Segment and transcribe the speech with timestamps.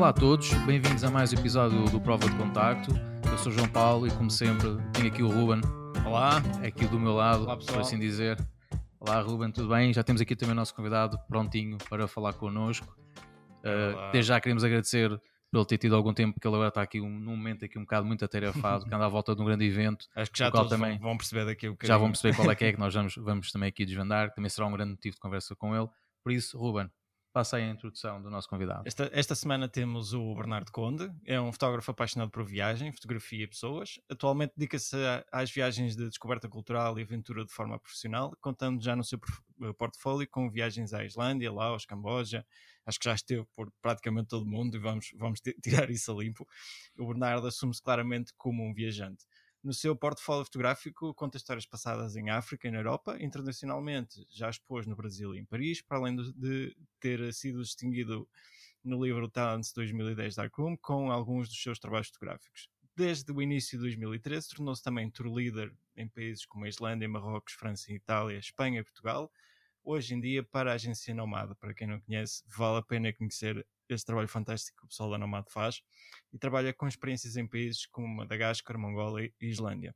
[0.00, 2.90] Olá a todos, bem-vindos a mais um episódio do Prova de Contacto.
[3.30, 5.60] Eu sou João Paulo e, como sempre, tenho aqui o Ruben.
[6.06, 8.38] Olá, é aqui do meu lado, Olá, por assim dizer.
[8.98, 9.92] Olá, Ruben, tudo bem?
[9.92, 12.96] Já temos aqui também o nosso convidado prontinho para falar connosco.
[13.58, 15.20] Uh, desde já queremos agradecer
[15.52, 17.82] pelo ter tido algum tempo, porque ele agora está aqui um, num momento aqui um
[17.82, 20.06] bocado muito atarefado, que anda à volta de um grande evento.
[20.16, 22.54] Acho que já todos também, vão perceber daqui o que Já vão perceber qual é
[22.54, 25.16] que é que nós vamos, vamos também aqui desvendar, que também será um grande motivo
[25.16, 25.88] de conversa com ele.
[26.24, 26.90] Por isso, Ruben,
[27.32, 28.82] Passa aí a introdução do nosso convidado.
[28.84, 33.46] Esta, esta semana temos o Bernardo Conde, é um fotógrafo apaixonado por viagem, fotografia e
[33.46, 34.00] pessoas.
[34.10, 34.96] Atualmente dedica-se
[35.30, 39.20] às viagens de descoberta cultural e aventura de forma profissional, contando já no seu
[39.62, 42.44] eh, portfólio com viagens à Islândia, Laos, Camboja.
[42.84, 46.14] Acho que já esteve por praticamente todo o mundo e vamos, vamos tirar isso a
[46.20, 46.44] limpo.
[46.98, 49.24] O Bernardo assume-se claramente como um viajante.
[49.62, 53.18] No seu portfólio fotográfico, conta histórias passadas em África e na Europa.
[53.20, 58.26] Internacionalmente, já expôs no Brasil e em Paris, para além de ter sido distinguido
[58.82, 62.70] no livro Talents 2010 Darkroom com alguns dos seus trabalhos fotográficos.
[62.96, 67.52] Desde o início de 2013, tornou-se também tour leader em países como a Islândia, Marrocos,
[67.52, 69.30] França, Itália, Espanha e Portugal.
[69.84, 73.66] Hoje em dia, para a agência Nomada, para quem não conhece, vale a pena conhecer
[73.94, 75.82] este trabalho fantástico que o pessoal da Nomad faz
[76.32, 79.94] e trabalha com experiências em países como Madagascar, Mongola e Islândia.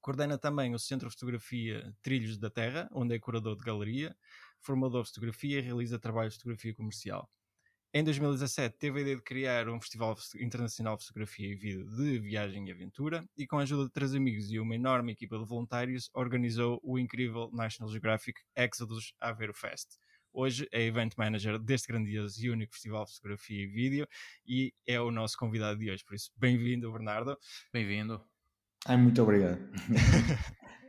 [0.00, 4.16] Coordena também o Centro de Fotografia Trilhos da Terra, onde é curador de galeria,
[4.60, 7.28] formador de fotografia e realiza trabalho de fotografia comercial.
[7.92, 12.18] Em 2017 teve a ideia de criar um Festival Internacional de Fotografia e Vídeo de
[12.18, 15.46] Viagem e Aventura e com a ajuda de três amigos e uma enorme equipa de
[15.46, 19.96] voluntários organizou o incrível National Geographic Exodus Aveiro Fest,
[20.32, 24.06] Hoje é Event Manager deste grandioso e único Festival de Fotografia e Vídeo
[24.46, 26.04] e é o nosso convidado de hoje.
[26.04, 27.36] Por isso, bem-vindo, Bernardo.
[27.72, 28.20] Bem-vindo.
[28.86, 29.58] Ai, muito obrigado.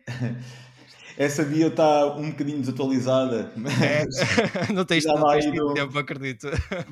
[1.17, 3.51] Essa bio está um bocadinho desatualizada.
[3.83, 4.05] É,
[4.73, 6.47] não tens, não tens do, tempo, acredito.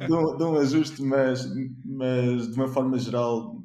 [0.06, 1.48] De um, de um ajuste, mas,
[1.86, 3.62] mas de uma forma geral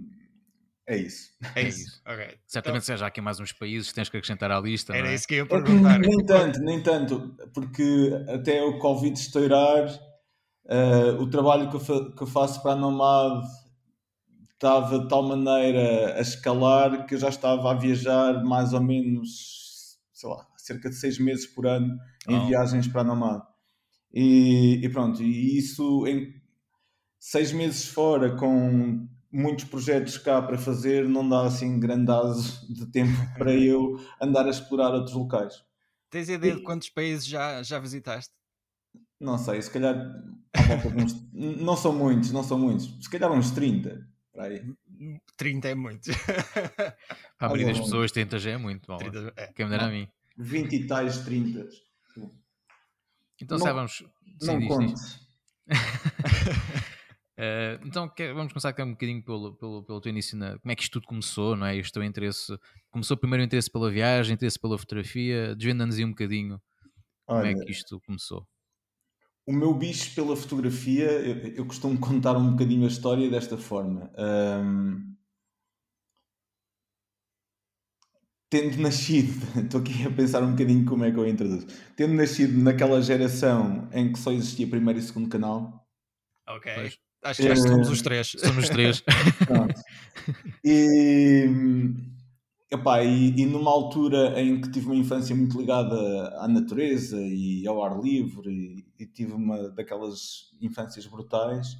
[0.93, 1.31] é isso.
[1.55, 2.39] É isso, ok.
[2.47, 4.95] Certamente então, seja aqui mais uns países que tens que acrescentar à lista.
[4.95, 5.15] Era é?
[5.15, 5.99] isso que eu ia perguntar.
[5.99, 9.89] Nem tanto, nem tanto, porque até o Covid estourar,
[10.67, 13.43] uh, o trabalho que eu, que eu, faço para a Nomad
[14.53, 19.99] estava de tal maneira a escalar que eu já estava a viajar mais ou menos,
[20.13, 21.99] sei lá, cerca de seis meses por ano
[22.29, 22.47] em oh.
[22.47, 23.43] viagens para a Nomad.
[24.13, 26.35] E, e pronto, e isso em
[27.19, 33.13] seis meses fora com muitos projetos cá para fazer, não dá assim grandazo de tempo
[33.39, 35.65] para eu andar a explorar outros locais.
[36.11, 38.33] Tens ideia de quantos países já, já visitaste?
[39.19, 39.97] Não sei, se calhar
[40.95, 44.07] uns, não são muitos, não são muitos, se calhar uns 30.
[44.33, 44.65] Para aí.
[45.37, 46.11] 30 é muito.
[46.75, 46.95] Para
[47.39, 48.87] a maioria das pessoas, 30 já é muito.
[48.87, 49.47] Bom, 30, é.
[49.49, 50.09] Quem me dera a mim.
[50.39, 51.69] 20 e tais 30.
[53.41, 54.05] Então, não, vamos.
[54.41, 54.95] Não conte.
[57.39, 60.71] Uh, então quer, vamos começar aqui um bocadinho pelo, pelo, pelo teu início, na, como
[60.71, 61.77] é que isto tudo começou, não é?
[61.77, 62.55] Este teu interesse,
[62.91, 66.61] começou primeiro o interesse pela viagem, interesse pela fotografia, desvenda-nos aí um bocadinho
[67.27, 68.47] Olha, como é que isto começou.
[69.47, 74.13] O meu bicho pela fotografia, eu, eu costumo contar um bocadinho a história desta forma.
[74.17, 75.17] Um,
[78.51, 81.67] tendo nascido, estou aqui a pensar um bocadinho como é que eu introduzo,
[81.97, 85.89] tendo nascido naquela geração em que só existia primeiro e segundo canal.
[86.47, 86.71] Ok.
[86.75, 88.35] Pois Acho que já somos os três.
[88.39, 89.05] Somos os três.
[90.65, 91.49] e,
[92.71, 95.97] epá, e, e, numa altura em que tive uma infância muito ligada
[96.39, 101.77] à natureza e ao ar livre e, e tive uma daquelas infâncias brutais,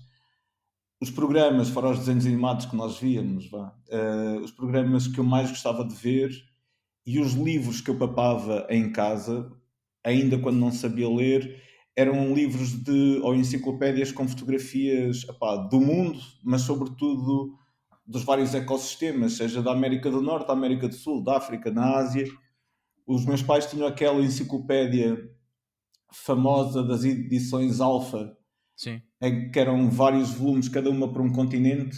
[1.01, 5.25] os programas, fora os desenhos animados que nós víamos, vá, uh, os programas que eu
[5.25, 6.31] mais gostava de ver
[7.05, 9.51] e os livros que eu papava em casa,
[10.05, 11.61] ainda quando não sabia ler,
[11.97, 17.55] eram livros de, ou enciclopédias com fotografias epá, do mundo, mas sobretudo
[18.07, 21.97] dos vários ecossistemas, seja da América do Norte, da América do Sul, da África, na
[21.97, 22.27] Ásia.
[23.07, 25.17] Os meus pais tinham aquela enciclopédia
[26.13, 28.37] famosa das edições Alfa,
[29.21, 31.97] em que eram vários volumes, cada uma para um continente.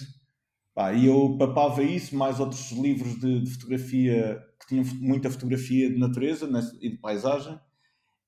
[0.97, 5.99] e eu papava isso, mais outros livros de, de fotografia, que tinham muita fotografia de
[5.99, 7.59] natureza né, e de paisagem.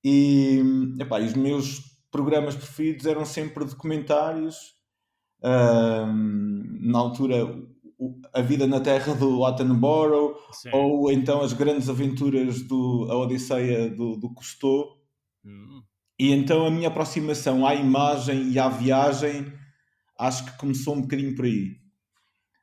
[0.08, 0.62] E,
[1.00, 1.80] epá, os meus
[2.12, 4.76] programas preferidos eram sempre documentários.
[5.42, 7.36] Um, na altura,
[8.32, 10.70] A Vida na Terra do Attenborough, Sim.
[10.72, 14.96] ou então As Grandes Aventuras do A Odisseia do, do Cousteau.
[15.44, 15.82] Hum.
[16.16, 19.52] E então a minha aproximação à imagem e à viagem
[20.16, 21.80] acho que começou um bocadinho por aí.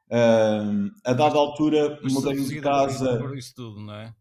[0.10, 3.18] Um, a dada altura, mudei de casa.
[3.18, 4.16] Por isso tudo, não é?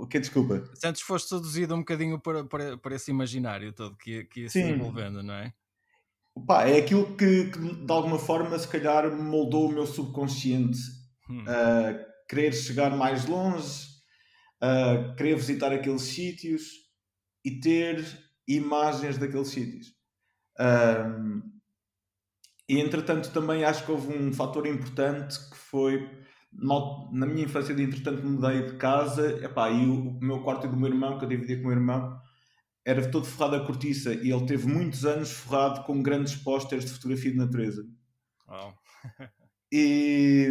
[0.00, 0.64] O que desculpa?
[0.82, 4.62] Antes foste seduzido um bocadinho para, para, para esse imaginário todo que, que ia se
[4.62, 5.52] desenvolvendo, não é?
[6.46, 10.78] Pá, é aquilo que, que, de alguma forma se calhar moldou o meu subconsciente
[11.28, 11.44] hum.
[11.46, 13.88] a querer chegar mais longe,
[14.58, 16.62] a querer visitar aqueles sítios
[17.44, 18.02] e ter
[18.48, 19.92] imagens daqueles sítios.
[20.58, 21.42] Um,
[22.66, 26.08] e entretanto também acho que houve um fator importante que foi
[26.52, 30.76] na minha infância de entretanto mudei de casa epá, e o, meu quarto e do
[30.76, 32.20] meu irmão, que eu dividia com o meu irmão,
[32.84, 36.92] era todo forrado a cortiça e ele teve muitos anos forrado com grandes pósteres de
[36.92, 37.86] fotografia de natureza.
[38.48, 38.72] Oh.
[39.72, 40.48] e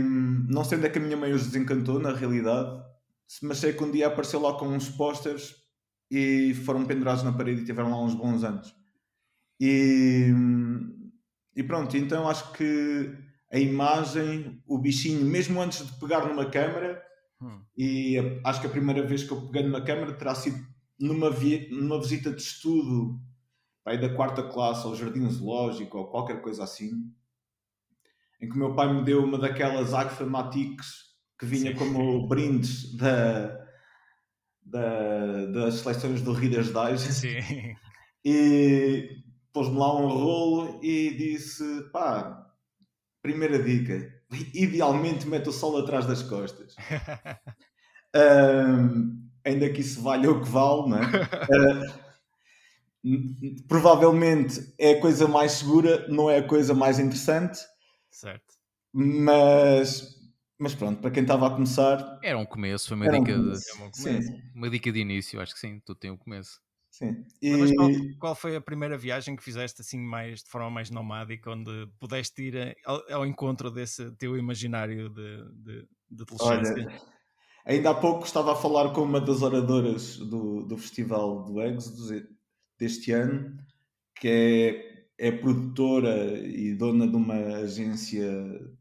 [0.47, 2.81] não sei onde é que a minha mãe os desencantou, na realidade,
[3.43, 5.55] mas sei que um dia apareceu lá com uns pósteres
[6.09, 8.73] e foram pendurados na parede e tiveram lá uns bons anos.
[9.59, 10.33] E,
[11.55, 17.01] e pronto, então acho que a imagem, o bichinho, mesmo antes de pegar numa câmera,
[17.41, 17.61] hum.
[17.75, 20.57] e acho que a primeira vez que eu peguei numa câmera terá sido
[20.99, 23.19] numa, vi numa visita de estudo
[23.85, 26.91] aí da quarta classe ao jardim zoológico ou qualquer coisa assim,
[28.41, 31.09] em que o meu pai me deu uma daquelas Agfa Matix
[31.39, 31.77] que vinha Sim.
[31.77, 33.65] como brindes da,
[34.61, 37.13] da, das seleções do Reader's Digest.
[37.13, 37.75] Sim.
[38.23, 39.23] E
[39.53, 42.48] pôs-me lá um rolo e disse: pá,
[43.21, 44.11] primeira dica,
[44.53, 46.75] idealmente mete o sol atrás das costas.
[48.15, 51.03] um, ainda que isso valha o que vale, não é?
[51.95, 52.09] uh,
[53.67, 57.59] provavelmente é a coisa mais segura, não é a coisa mais interessante.
[58.11, 58.55] Certo.
[58.91, 60.15] Mas,
[60.57, 62.19] mas pronto, para quem estava a começar.
[62.23, 63.91] Era um começo, foi uma, dica, um de, uma,
[64.55, 66.59] uma, dica de início, acho que sim, tudo tem um começo.
[66.99, 67.25] Sim.
[67.41, 67.55] E...
[67.55, 71.49] Mas qual, qual, foi a primeira viagem que fizeste assim mais de forma mais nomádica,
[71.49, 76.85] onde pudeste ir ao, ao encontro desse teu imaginário de, de, de adolescência?
[76.85, 77.01] Olha,
[77.65, 82.27] ainda há pouco estava a falar com uma das oradoras do, do Festival do Exodus
[82.77, 83.57] deste ano,
[84.19, 88.29] que é, é produtora e dona de uma agência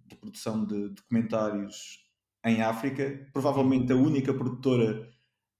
[0.08, 2.04] de produção de documentários
[2.44, 5.08] em África, provavelmente a única produtora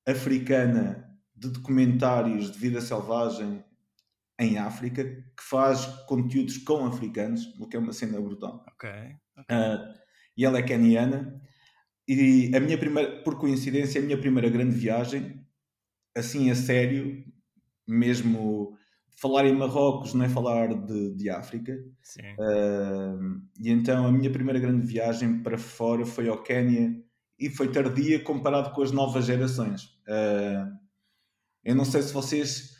[0.04, 1.07] africana
[1.38, 3.64] de documentários de vida selvagem
[4.40, 8.64] em África que faz conteúdos com africanos, o que é uma cena brutal.
[8.68, 8.88] Ok.
[8.90, 9.56] okay.
[9.56, 9.94] Uh,
[10.36, 11.40] e ela é keniana.
[12.06, 15.44] E a minha primeira, por coincidência, a minha primeira grande viagem,
[16.16, 17.24] assim a sério,
[17.86, 18.76] mesmo
[19.20, 21.76] falar em Marrocos não é falar de, de África.
[22.02, 22.32] Sim.
[22.38, 26.96] Uh, e então a minha primeira grande viagem para fora foi ao Quénia
[27.38, 29.82] e foi tardia comparado com as novas gerações.
[30.06, 30.87] Uh,
[31.68, 32.74] eu não sei se vocês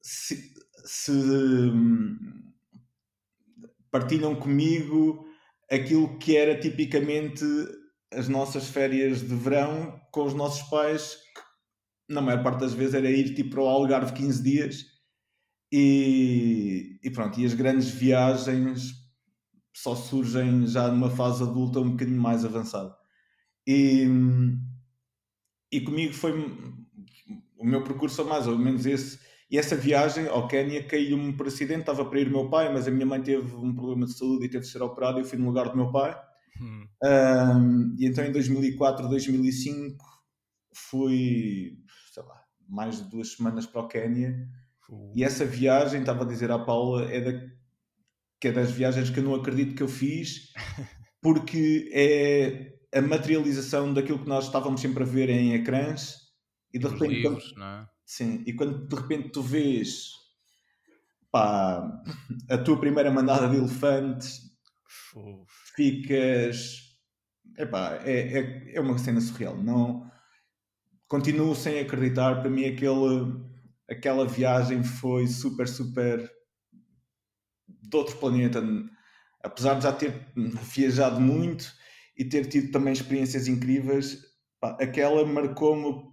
[0.00, 0.54] se,
[0.84, 2.16] se hum,
[3.90, 5.26] partilham comigo
[5.68, 7.44] aquilo que era tipicamente
[8.12, 11.16] as nossas férias de verão com os nossos pais,
[12.06, 14.84] que na maior parte das vezes era ir tipo para o Algarve 15 dias
[15.72, 18.92] e, e pronto, e as grandes viagens
[19.74, 22.94] só surgem já numa fase adulta um bocadinho mais avançada.
[23.66, 24.64] E, hum,
[25.72, 26.32] e comigo foi
[27.58, 29.18] o meu percurso é mais ou menos esse.
[29.50, 31.80] E essa viagem ao Quénia caiu-me por acidente.
[31.80, 34.46] Estava para ir o meu pai, mas a minha mãe teve um problema de saúde
[34.46, 35.18] e teve de ser operado.
[35.18, 36.16] E eu fui no lugar do meu pai.
[36.60, 36.86] Hum.
[37.02, 40.04] Um, e então em 2004, 2005
[40.74, 41.78] fui,
[42.12, 44.36] sei lá, mais de duas semanas para o Quénia.
[44.88, 45.12] Uh.
[45.16, 47.46] E essa viagem, estava a dizer à Paula, é, da,
[48.40, 50.52] que é das viagens que eu não acredito que eu fiz,
[51.22, 56.27] porque é a materialização daquilo que nós estávamos sempre a ver em ecrãs
[56.72, 57.14] e de Os repente.
[57.14, 57.88] Livros, quando, é?
[58.04, 60.10] Sim, e quando de repente tu vês
[61.30, 62.02] pá,
[62.50, 64.40] a tua primeira mandada de elefantes,
[65.14, 65.52] Uf.
[65.74, 66.88] ficas.
[67.56, 69.56] Epá, é, é, é uma cena surreal.
[69.56, 70.08] Não,
[71.08, 72.40] continuo sem acreditar.
[72.40, 73.34] Para mim, aquele,
[73.88, 76.30] aquela viagem foi super, super
[77.66, 78.62] de outro planeta.
[79.42, 80.32] Apesar de já ter
[80.74, 81.72] viajado muito
[82.16, 84.18] e ter tido também experiências incríveis,
[84.60, 86.08] pá, aquela marcou-me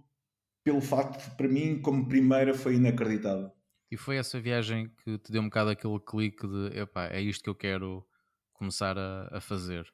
[0.66, 3.52] pelo facto de, para mim, como primeira, foi inacreditável.
[3.88, 7.44] E foi essa viagem que te deu um bocado aquele clique de epá, é isto
[7.44, 8.04] que eu quero
[8.52, 9.86] começar a, a fazer?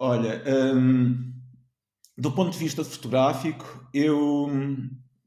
[0.00, 0.42] Olha,
[0.74, 1.32] hum,
[2.18, 4.50] do ponto de vista fotográfico, eu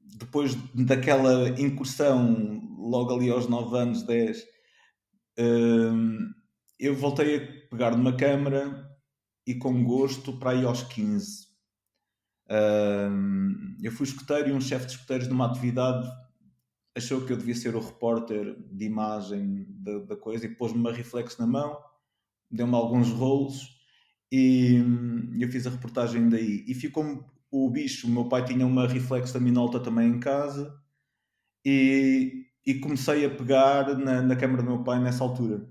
[0.03, 4.43] depois daquela incursão logo ali aos 9 anos, 10,
[5.39, 6.29] hum,
[6.77, 8.85] eu voltei a pegar numa câmera
[9.47, 11.48] e com gosto para ir aos 15
[13.81, 16.09] eu fui escoteiro e um chefe de escoteiros numa atividade
[16.95, 20.91] achou que eu devia ser o repórter de imagem da, da coisa e pôs-me uma
[20.91, 21.77] reflex na mão,
[22.51, 23.79] deu-me alguns rolos
[24.31, 24.83] e
[25.39, 26.63] eu fiz a reportagem daí.
[26.67, 30.77] E ficou o bicho, o meu pai tinha uma reflex da Minolta também em casa
[31.65, 35.67] e, e comecei a pegar na, na câmera do meu pai nessa altura.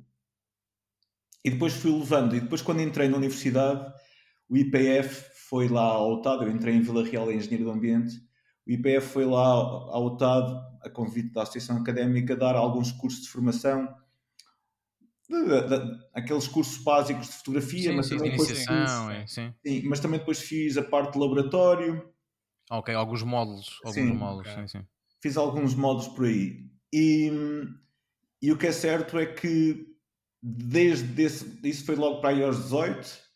[1.45, 2.35] e depois fui levando.
[2.37, 3.93] E depois, quando entrei na universidade,
[4.49, 6.45] o IPF foi lá ao UTAD.
[6.45, 8.17] Eu entrei em Vila Real em Engenheiro do Ambiente.
[8.67, 10.53] O IPF foi lá ao UTAD,
[10.83, 13.89] a convite da Associação Académica, dar alguns cursos de formação.
[15.29, 18.69] De, de, de, aqueles cursos básicos de fotografia, Sim, mas, sim, também de depois fiz,
[18.71, 19.55] é, sim.
[19.65, 22.03] sim, mas também depois fiz a parte de laboratório,
[22.71, 23.81] Ok, alguns módulos.
[23.85, 24.63] Alguns Sim, módulos, ok.
[24.63, 24.87] sim, sim.
[25.23, 26.71] fiz alguns modos por aí.
[26.93, 27.31] E,
[28.43, 29.87] e o que é certo é que
[30.43, 33.28] desde esse, isso foi logo para aí aos 18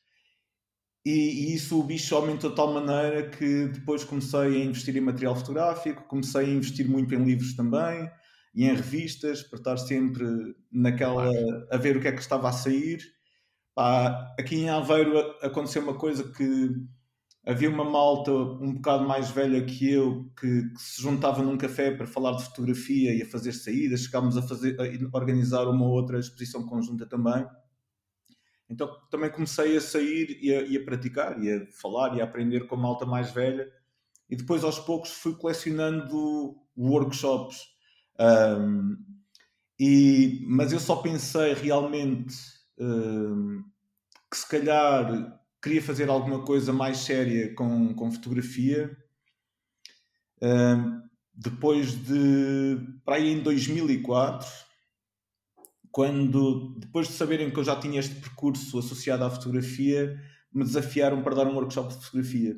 [1.04, 1.11] e,
[1.50, 5.35] e isso o bicho aumentou de tal maneira que depois comecei a investir em material
[5.35, 8.11] fotográfico, comecei a investir muito em livros também
[8.54, 10.25] e em revistas para estar sempre
[10.71, 11.28] naquela
[11.71, 13.00] a ver o que é que estava a sair.
[13.75, 16.71] Pá, aqui em Aveiro aconteceu uma coisa que
[17.47, 21.90] havia uma malta um bocado mais velha que eu que, que se juntava num café
[21.90, 26.18] para falar de fotografia e a fazer saídas, chegámos a, fazer, a organizar uma outra
[26.21, 27.44] exposição conjunta também.
[28.73, 32.25] Então também comecei a sair e a, e a praticar, e a falar e a
[32.25, 33.71] aprender com a malta mais velha.
[34.31, 37.59] E depois aos poucos fui colecionando workshops.
[38.19, 38.97] Um,
[39.79, 42.35] e, mas eu só pensei realmente
[42.79, 43.62] um,
[44.31, 48.97] que se calhar queria fazer alguma coisa mais séria com, com fotografia.
[50.41, 51.02] Um,
[51.35, 54.49] depois de, para aí em 2004,
[55.93, 60.19] quando, depois de saberem que eu já tinha este percurso associado à fotografia,
[60.53, 62.57] me desafiaram para dar um workshop de fotografia.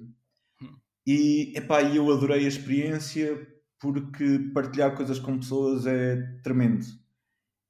[1.07, 3.47] E epá, eu adorei a experiência
[3.81, 6.87] porque partilhar coisas com pessoas é tremendo.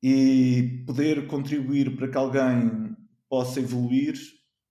[0.03, 2.95] E poder contribuir para que alguém
[3.29, 4.15] possa evoluir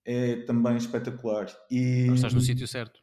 [0.06, 1.48] é também espetacular.
[1.72, 3.00] E, estás no sítio certo.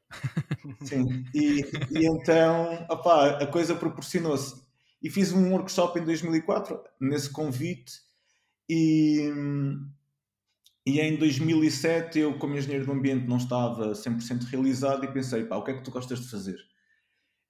[0.82, 4.69] Sim, e, e então opá, a coisa proporcionou-se.
[5.02, 7.92] E fiz um workshop em 2004, nesse convite,
[8.68, 9.32] e,
[10.86, 15.56] e em 2007 eu, como engenheiro do ambiente, não estava 100% realizado e pensei, pá,
[15.56, 16.58] o que é que tu gostas de fazer?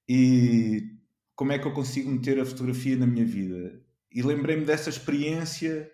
[0.09, 0.97] E
[1.37, 3.81] como é que eu consigo meter a fotografia na minha vida?
[4.13, 5.91] E lembrei-me dessa experiência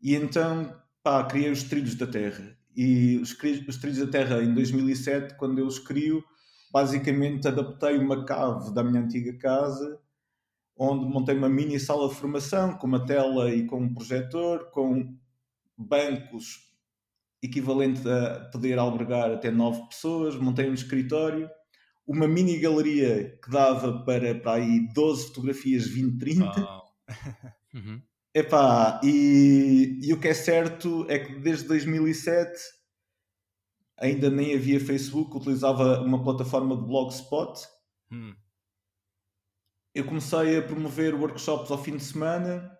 [0.00, 2.56] e então, pá, criei os Trilhos da Terra.
[2.76, 3.36] E os,
[3.66, 6.22] os Trilhos da Terra, em 2007, quando eu os crio,
[6.70, 9.98] basicamente adaptei uma cave da minha antiga casa,
[10.76, 15.16] onde montei uma mini sala de formação, com uma tela e com um projetor, com
[15.76, 16.66] bancos
[17.42, 21.48] equivalente a poder albergar até nove pessoas, montei um escritório,
[22.06, 26.62] uma mini galeria que dava para, para aí 12 fotografias 20-30.
[26.62, 26.86] Uau.
[27.74, 28.00] Uhum.
[28.32, 32.58] Epá, e, e o que é certo é que desde 2007
[33.98, 37.60] ainda nem havia Facebook, utilizava uma plataforma de blogspot.
[38.10, 38.34] Hum.
[39.96, 42.70] Eu comecei a promover workshops ao fim de semana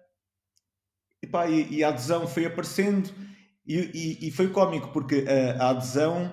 [1.23, 3.11] epá, e, e a adesão foi aparecendo
[3.67, 3.77] e,
[4.23, 6.33] e- e foi cómico porque a, a adesão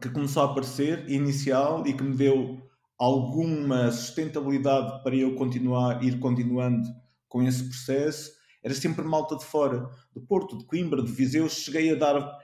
[0.00, 2.60] que começou a aparecer inicial e que me deu
[2.98, 6.88] alguma sustentabilidade para eu continuar, ir continuando
[7.28, 11.48] com esse processo, era sempre malta de fora, do Porto, de Coimbra, de Viseu.
[11.48, 12.38] Cheguei a dar,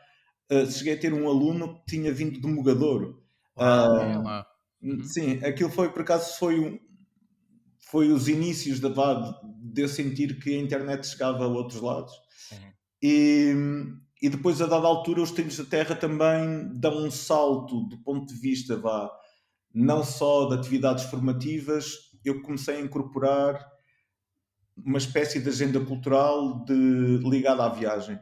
[0.51, 3.21] eh, cheguei a ter um aluno que tinha vindo de Mogador.
[3.57, 4.47] Ah, É lá.
[4.83, 5.03] Uhum.
[5.03, 6.79] Sim, aquilo foi, por acaso, foi, um,
[7.95, 9.37] foi os inícios da VAD,
[9.73, 12.13] de eu sentir que a internet chegava a outros lados.
[12.49, 12.57] Sim.
[13.01, 13.55] E,
[14.21, 18.27] e depois, a dada altura, os trilhos da Terra também dão um salto do ponto
[18.27, 19.09] de vista, vá,
[19.73, 23.65] não só de atividades formativas, eu comecei a incorporar
[24.77, 28.19] uma espécie de agenda cultural de, ligada à viagem.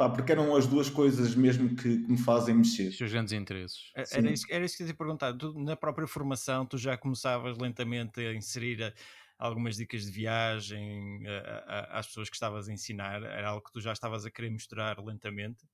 [0.00, 2.88] Pá, porque eram as duas coisas mesmo que, que me fazem mexer.
[2.88, 3.92] Os seus grandes interesses.
[3.94, 4.16] É- Sim.
[4.16, 5.36] Era isso, era isso que eu te ia perguntar.
[5.36, 8.94] Tu, na própria formação, tu já começavas lentamente a inserir a-
[9.38, 13.22] algumas dicas de viagem a- a- às pessoas que estavas a ensinar?
[13.22, 15.66] Era algo que tu já estavas a querer mostrar lentamente?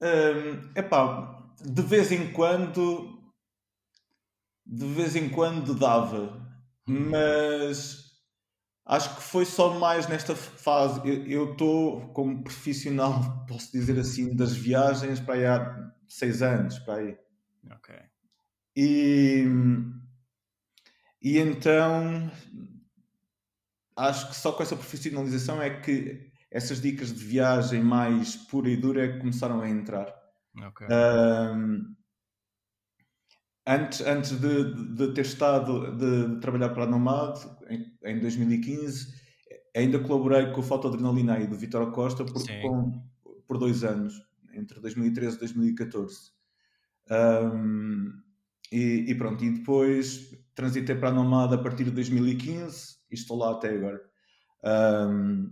[0.00, 3.22] Hum, epá, de vez em quando
[4.64, 6.42] de vez em quando dava
[6.86, 8.03] mas
[8.86, 11.00] acho que foi só mais nesta fase
[11.30, 16.96] eu estou como profissional posso dizer assim das viagens para aí há seis anos para
[16.96, 17.18] aí
[17.72, 17.94] Ok.
[18.76, 19.44] e,
[21.22, 22.30] e então
[23.96, 28.76] acho que só com essa profissionalização é que essas dicas de viagem mais pura e
[28.76, 30.12] dura é que começaram a entrar
[30.62, 30.86] Ok.
[30.88, 31.96] Ahm,
[33.66, 39.14] antes, antes de, de ter estado de, de trabalhar para a Nomad em, em 2015
[39.76, 43.02] ainda colaborei com o Fotodrenalina aí do Vitor Costa por, com-
[43.46, 44.14] por dois anos
[44.52, 46.32] entre 2013 e 2014
[47.10, 48.22] Ahm,
[48.72, 53.36] e, e pronto, e depois transitei para a Nomad a partir de 2015 e estou
[53.36, 54.00] lá até agora.
[54.64, 55.50] Ahm,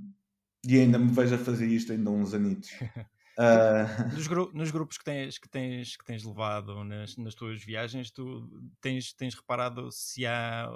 [0.66, 2.70] E ainda me vejo a fazer isto ainda há uns anitos.
[3.42, 4.14] Uh...
[4.14, 8.10] Nos, gru nos, grupos que tens, que tens, que tens levado nas, nas tuas viagens,
[8.10, 8.48] tu
[8.80, 10.70] tens, tens reparado se há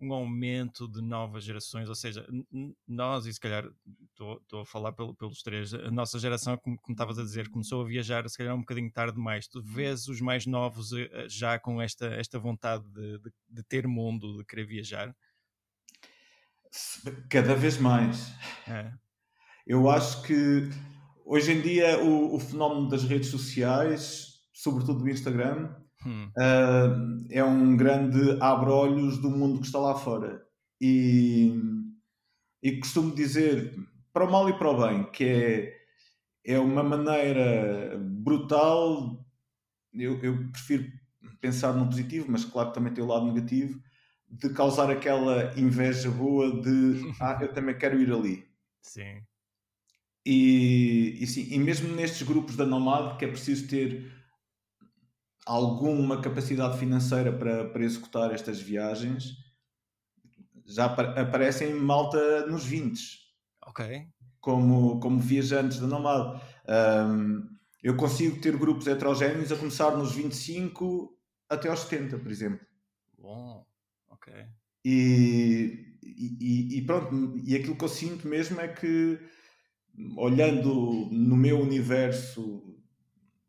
[0.00, 2.26] um aumento de novas gerações, ou seja,
[2.86, 3.64] nós, e se calhar
[4.10, 7.82] estou a falar pelo, pelos três, a nossa geração, como, como estavas a dizer, começou
[7.82, 9.46] a viajar se calhar um bocadinho tarde demais.
[9.46, 13.62] Tu vês os mais novos eh, eh, já com esta, esta vontade de, de, de
[13.62, 15.14] ter mundo, de querer viajar?
[17.30, 18.32] Cada vez mais.
[18.66, 18.92] É.
[19.66, 20.68] Eu acho que
[21.24, 25.74] hoje em dia o, o fenómeno das redes sociais, sobretudo do Instagram,
[26.06, 26.28] hum.
[26.36, 30.44] uh, é um grande abre-olhos do mundo que está lá fora.
[30.80, 31.54] E,
[32.62, 33.74] e costumo dizer,
[34.12, 35.74] para o mal e para o bem, que é,
[36.44, 39.24] é uma maneira brutal.
[39.92, 40.90] Eu, eu prefiro
[41.40, 43.80] pensar no positivo, mas claro que também tem o lado negativo,
[44.28, 48.48] de causar aquela inveja boa de ah, eu também quero ir ali.
[48.82, 49.22] Sim.
[50.26, 54.10] E, e, sim, e mesmo nestes grupos da Nomad, que é preciso ter
[55.44, 59.36] alguma capacidade financeira para, para executar estas viagens,
[60.66, 63.00] já aparecem malta nos 20.
[63.66, 64.08] Ok.
[64.40, 66.40] Como, como viajantes da Nomad.
[66.66, 71.14] Um, eu consigo ter grupos heterogéneos a começar nos 25
[71.50, 72.66] até aos 70, por exemplo.
[73.18, 73.66] Bom,
[74.08, 74.32] ok.
[74.84, 79.18] E, e, e, pronto, e aquilo que eu sinto mesmo é que,
[80.16, 82.62] olhando no meu universo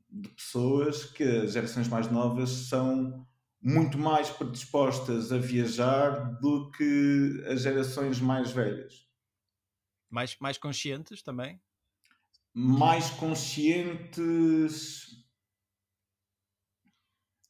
[0.09, 3.25] de pessoas que as gerações mais novas são
[3.61, 9.07] muito mais predispostas a viajar do que as gerações mais velhas.
[10.09, 11.59] Mais, mais conscientes também?
[12.53, 15.07] Mais conscientes.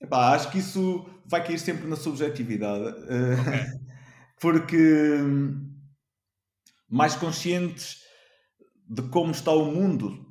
[0.01, 2.87] Epá, acho que isso vai cair sempre na subjetividade.
[3.03, 3.85] Okay.
[4.39, 5.19] Porque
[6.89, 8.04] mais conscientes
[8.87, 10.25] de como está o mundo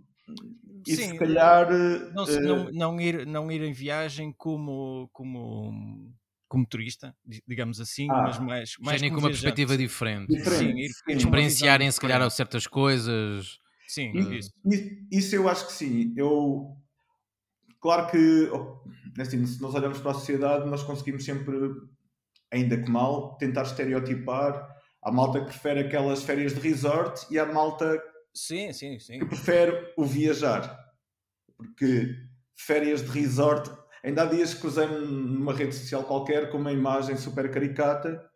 [0.87, 1.71] e Sim, se calhar.
[2.12, 6.12] Não, não, não, ir, não ir em viagem como, como,
[6.47, 8.75] como turista, digamos assim, ah, mas mais.
[8.81, 10.29] mais com uma perspectiva diferente.
[10.29, 10.93] diferente.
[10.93, 13.59] Sim, ir, experienciarem, se calhar, certas coisas.
[13.88, 14.51] Sim, isso.
[15.11, 16.12] isso eu acho que sim.
[16.17, 16.77] Eu.
[17.81, 18.51] Claro que,
[19.21, 21.55] assim, se nós olharmos para a sociedade, nós conseguimos sempre,
[22.51, 24.71] ainda que mal, tentar estereotipar.
[25.03, 28.03] a malta que prefere aquelas férias de resort e a malta
[28.35, 29.20] Sim, sim, sim.
[29.20, 30.79] Que prefere o viajar.
[31.57, 32.16] Porque
[32.57, 33.70] férias de resort.
[34.03, 38.29] Ainda há dias que cruzei-me numa rede social qualquer com uma imagem super caricata,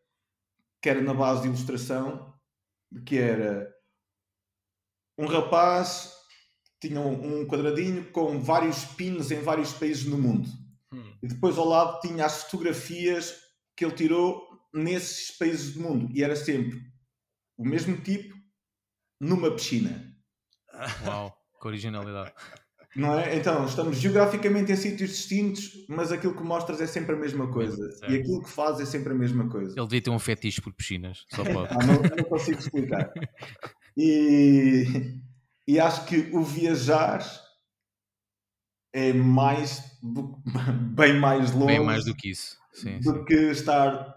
[0.81, 2.35] que era na base de ilustração,
[3.05, 3.69] que era
[5.19, 6.17] um rapaz
[6.81, 10.49] tinha um quadradinho com vários pinos em vários países no mundo.
[10.93, 11.13] Hum.
[11.21, 13.35] E depois ao lado tinha as fotografias
[13.77, 16.09] que ele tirou nesses países do mundo.
[16.15, 16.81] E era sempre
[17.57, 18.38] o mesmo tipo,
[19.21, 20.15] numa piscina.
[21.05, 22.33] Uau, que originalidade.
[22.97, 23.37] Não é?
[23.37, 27.89] Então, estamos geograficamente em sítios distintos, mas aquilo que mostras é sempre a mesma coisa.
[28.09, 29.75] E aquilo que faz é sempre a mesma coisa.
[29.77, 31.73] Ele devia ter um fetiche por piscinas, só pode.
[31.73, 33.13] ah, não, não, consigo explicar.
[33.97, 35.21] E,
[35.67, 37.25] e acho que o viajar
[38.93, 40.41] é mais do,
[40.93, 41.67] bem mais longe.
[41.67, 42.57] Bem mais do que isso.
[42.73, 43.25] Sim, do sim.
[43.25, 44.15] que estar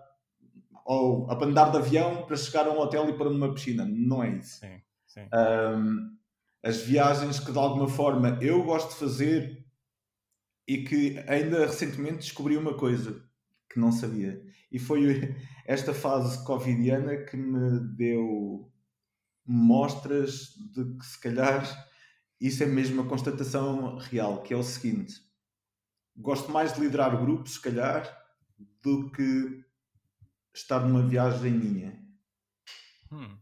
[0.85, 3.85] ou a andar de avião para chegar a um hotel e para numa piscina.
[3.85, 4.59] Não é isso.
[4.59, 4.81] Sim.
[5.17, 6.17] Um,
[6.63, 9.65] as viagens que de alguma forma eu gosto de fazer
[10.67, 13.23] e que ainda recentemente descobri uma coisa
[13.69, 14.41] que não sabia.
[14.71, 18.71] E foi esta fase covidiana que me deu
[19.45, 21.89] mostras de que se calhar
[22.41, 25.13] isso é mesmo uma constatação real, que é o seguinte.
[26.17, 28.03] Gosto mais de liderar grupos, se calhar,
[28.81, 29.63] do que
[30.53, 32.03] estar numa viagem minha.
[33.11, 33.37] Hum.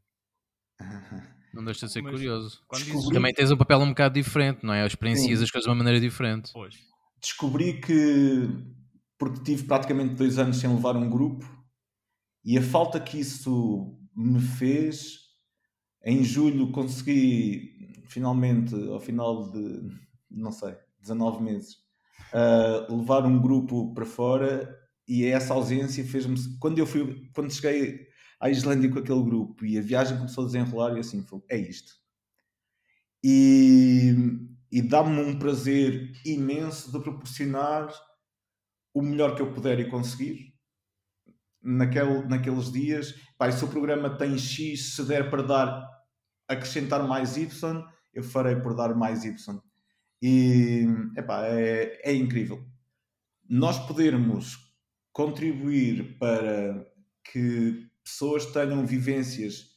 [1.54, 2.62] Não deixa de ser Mas curioso.
[2.72, 3.14] Descobri...
[3.14, 4.86] Também tens um papel um bocado diferente, não é?
[4.86, 5.44] Experiencias Sim.
[5.44, 6.52] as coisas de uma maneira diferente.
[6.54, 6.76] Pois.
[7.22, 8.50] Descobri que,
[9.18, 11.46] porque tive praticamente dois anos sem levar um grupo,
[12.46, 15.20] e a falta que isso me fez,
[16.06, 19.82] em julho consegui finalmente, ao final de,
[20.30, 21.76] não sei, 19 meses,
[22.34, 26.36] uh, levar um grupo para fora e essa ausência fez-me.
[26.60, 28.08] Quando eu fui, quando cheguei
[28.40, 31.58] à Islândia com aquele grupo e a viagem começou a desenrolar e assim, foi, é
[31.58, 31.94] isto.
[33.24, 34.16] E,
[34.72, 37.92] e dá-me um prazer imenso de proporcionar
[38.94, 40.54] o melhor que eu puder e conseguir
[41.62, 43.14] naquele, naqueles dias.
[43.38, 45.90] Pá, se o programa tem X, se der para dar,
[46.48, 49.62] acrescentar mais Y, eu farei por dar mais Y.
[50.22, 50.86] E
[51.18, 52.66] epá, é, é incrível.
[53.48, 54.58] Nós podermos
[55.12, 56.86] contribuir para
[57.32, 59.70] que pessoas tenham vivências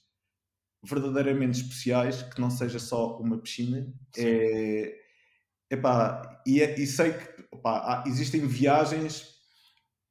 [0.84, 3.92] verdadeiramente especiais, que não seja só uma piscina.
[4.16, 4.98] É,
[5.70, 9.28] epá, e, é, e sei que epá, há, existem viagens.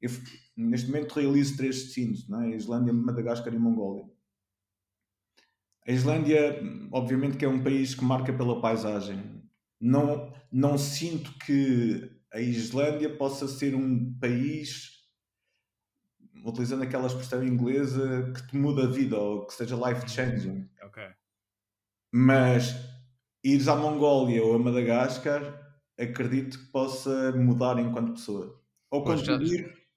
[0.00, 0.10] Eu,
[0.56, 2.56] neste momento realizo três destinos: não é?
[2.56, 4.04] Islândia, Madagascar e Mongólia.
[5.86, 9.42] A Islândia, obviamente, que é um país que marca pela paisagem.
[9.80, 14.91] Não, não sinto que a Islândia possa ser um país,
[16.44, 20.68] utilizando aquela expressão inglesa, que te muda a vida ou que seja life changing.
[20.82, 21.02] Ok.
[22.14, 22.74] Mas
[23.44, 25.42] ires à Mongólia ou a Madagascar,
[25.98, 28.60] acredito que possa mudar enquanto pessoa.
[28.90, 29.38] Ou Pois, já-.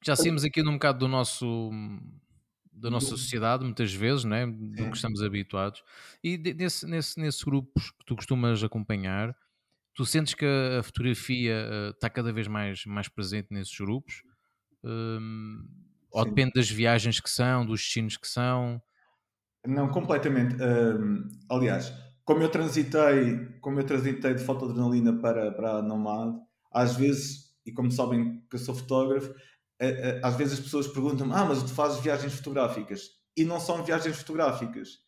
[0.03, 1.71] Já saímos aqui num bocado do nosso
[2.71, 4.45] da nossa sociedade, muitas vezes, né?
[4.45, 5.81] do que estamos habituados.
[6.21, 9.35] E nesse, nesse, nesses grupos que tu costumas acompanhar,
[9.93, 14.21] tu sentes que a fotografia eh, está cada vez mais, mais presente nesses grupos?
[14.83, 15.65] Hum,
[16.15, 16.29] ou Sim.
[16.29, 18.81] depende das viagens que são, dos destinos que são?
[19.67, 20.55] Não, completamente.
[21.49, 21.91] Aliás,
[22.23, 26.37] como eu transitei, como eu transitei de fotoadrenalina para, para a Nomad,
[26.71, 29.33] às vezes, e como sabem que eu sou fotógrafo,
[30.23, 33.09] às vezes as pessoas perguntam-me: Ah, mas tu fazes viagens fotográficas?
[33.35, 34.99] E não são viagens fotográficas.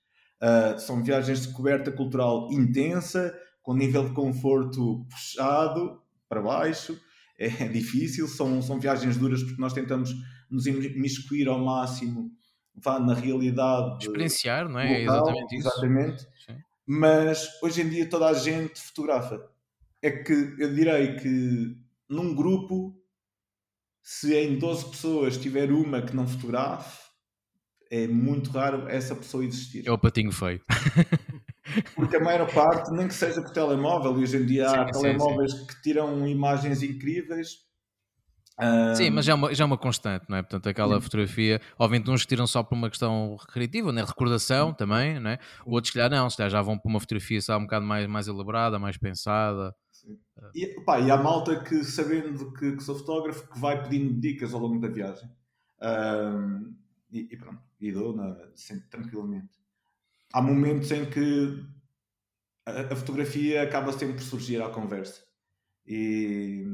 [0.42, 7.00] Ah, são viagens de coberta cultural intensa, com nível de conforto puxado para baixo.
[7.60, 10.12] É difícil, são, são viagens duras porque nós tentamos
[10.50, 12.32] nos imiscuir ao máximo
[12.78, 15.04] vá na realidade Experienciar, não é?
[15.04, 15.68] É local, exatamente isso.
[15.68, 16.22] exatamente.
[16.46, 16.58] Sim.
[16.86, 19.42] Mas hoje em dia toda a gente fotografa.
[20.02, 21.76] É que eu direi que
[22.08, 22.96] num grupo,
[24.02, 27.08] se em 12 pessoas tiver uma que não fotografe,
[27.90, 29.88] é muito raro essa pessoa existir.
[29.88, 30.62] É o patinho feio.
[31.96, 34.94] Porque a maior parte, nem que seja por telemóvel, e hoje em dia há Sim,
[34.94, 37.66] sim, telemóveis que tiram imagens incríveis.
[38.58, 40.42] Ah, Sim, mas já é uma, já é uma constante, não é?
[40.42, 41.02] Portanto, aquela Sim.
[41.02, 44.04] fotografia, obviamente uns que tiram só por uma questão recreativa, né?
[44.04, 45.40] recordação também, não é?
[45.66, 48.08] Outros, se calhar, não, se calhar já vão para uma fotografia sabe, um bocado mais,
[48.08, 49.74] mais elaborada, mais pensada.
[50.54, 54.54] E, pá, e há malta que, sabendo que, que sou fotógrafo, que vai pedindo dicas
[54.54, 55.30] ao longo da viagem.
[55.80, 56.76] Ahm,
[57.12, 59.57] e, e pronto, e dou na, sempre tranquilamente.
[60.34, 61.64] Há momentos em que
[62.66, 65.22] a, a fotografia acaba sempre por surgir à conversa.
[65.86, 66.66] E,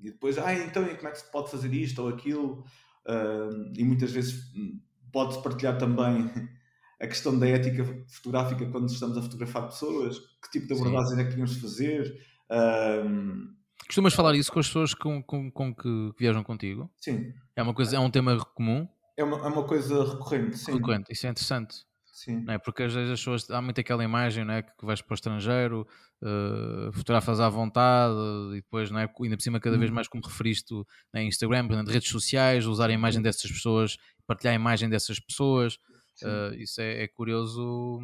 [0.00, 2.64] e depois, ah, então e como é que se pode fazer isto ou aquilo?
[3.06, 6.30] Ahm, e muitas vezes hum, pode-se partilhar também
[7.00, 11.24] a questão da ética fotográfica quando estamos a fotografar pessoas, que tipo de abordagem é
[11.24, 12.26] que tínhamos de fazer.
[12.50, 16.90] Ahm, Costumas falar isso com as pessoas com, com, com que viajam contigo?
[17.00, 20.58] sim, É, uma coisa, é um tema comum, é uma, é uma coisa recorrente.
[20.58, 21.87] Sim, frequente, isso é interessante.
[22.18, 22.42] Sim.
[22.44, 22.58] Não é?
[22.58, 24.62] Porque às vezes as pessoas, há muito aquela imagem não é?
[24.62, 25.86] que vais para o estrangeiro,
[26.22, 28.14] eh, fotografas à vontade
[28.52, 29.10] e depois, não é?
[29.22, 29.94] ainda por cima, cada vez Uhum.
[29.94, 30.74] mais como referiste
[31.12, 35.78] na Instagram, portanto, redes sociais, usar a imagem dessas pessoas, partilhar a imagem dessas pessoas.
[36.22, 38.00] eh, isso é, é curioso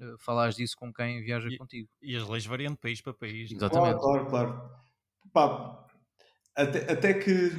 [0.00, 1.88] uh, falares disso com quem viaja E- contigo.
[2.02, 3.50] E as leis variam de país para país.
[3.50, 3.54] é?
[3.54, 4.00] Exatamente.
[4.00, 4.70] Claro, claro, claro.
[5.32, 5.86] Pá,
[6.56, 7.50] até, até que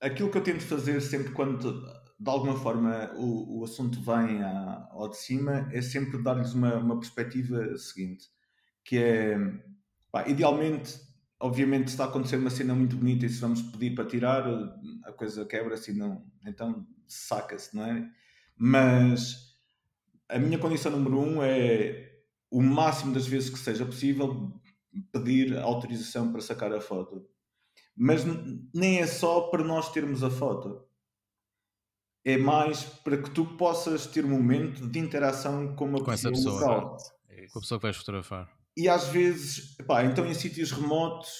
[0.00, 1.86] aquilo que eu tento fazer sempre quando
[2.22, 6.76] de alguma forma o, o assunto vem à- ao de cima é sempre dar-lhes uma,
[6.76, 8.28] uma perspectiva seguinte,
[8.84, 9.36] que é
[10.10, 10.98] pá, idealmente,
[11.40, 14.44] obviamente se está a acontecer uma cena muito bonita e se vamos pedir para tirar,
[15.04, 18.10] a coisa quebra-se não, então saca-se, não é?
[18.56, 19.56] Mas
[20.28, 22.10] a minha condição número um é
[22.50, 24.60] o máximo das vezes que seja possível
[25.12, 27.26] pedir autorização para sacar a foto.
[27.96, 28.24] Mas
[28.74, 30.86] nem é só para nós termos a foto.
[32.24, 36.30] É mais para que tu possas ter um momento de interação com uma Com essa
[36.30, 36.74] pessoa pessoa.
[36.76, 36.96] local.
[37.28, 37.46] É.
[37.48, 38.48] Com a pessoa que vais fotografar.
[38.76, 41.30] E às vezes, pá, então em sítios remotos,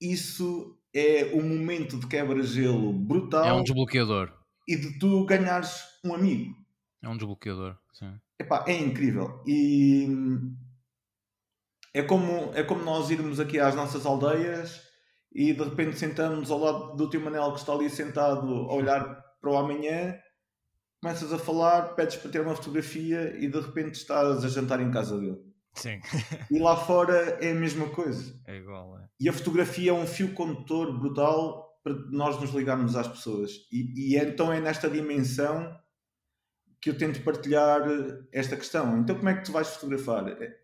[0.00, 4.32] isso é um momento de quebra-gelo brutal É um desbloqueador.
[4.66, 6.54] e de tu ganhares um amigo.
[7.02, 7.76] É um desbloqueador.
[7.92, 8.18] Sim.
[8.40, 9.42] Epá, é incrível.
[9.46, 10.08] E
[11.94, 14.82] é como, é como nós irmos aqui às nossas aldeias
[15.32, 19.25] e de repente sentamos ao lado do tio Manel que está ali sentado a olhar
[19.46, 20.18] para o amanhã,
[21.00, 24.90] começas a falar, pedes para ter uma fotografia e de repente estás a jantar em
[24.90, 25.38] casa dele.
[25.74, 26.00] Sim,
[26.50, 28.34] E lá fora é a mesma coisa.
[28.44, 28.98] é igual.
[28.98, 29.08] É.
[29.20, 33.52] E a fotografia é um fio condutor brutal para nós nos ligarmos às pessoas.
[33.70, 35.78] E, e então é nesta dimensão
[36.80, 37.82] que eu tento partilhar
[38.32, 38.98] esta questão.
[38.98, 40.26] Então, como é que tu vais fotografar?
[40.28, 40.56] É,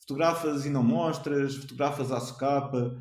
[0.00, 1.56] Fotografas e não mostras?
[1.56, 2.98] Fotografas à socapa?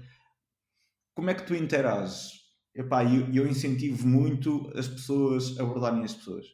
[1.15, 2.40] Como é que tu interages?
[2.73, 6.45] Epá, eu, eu incentivo muito as pessoas a abordarem as pessoas.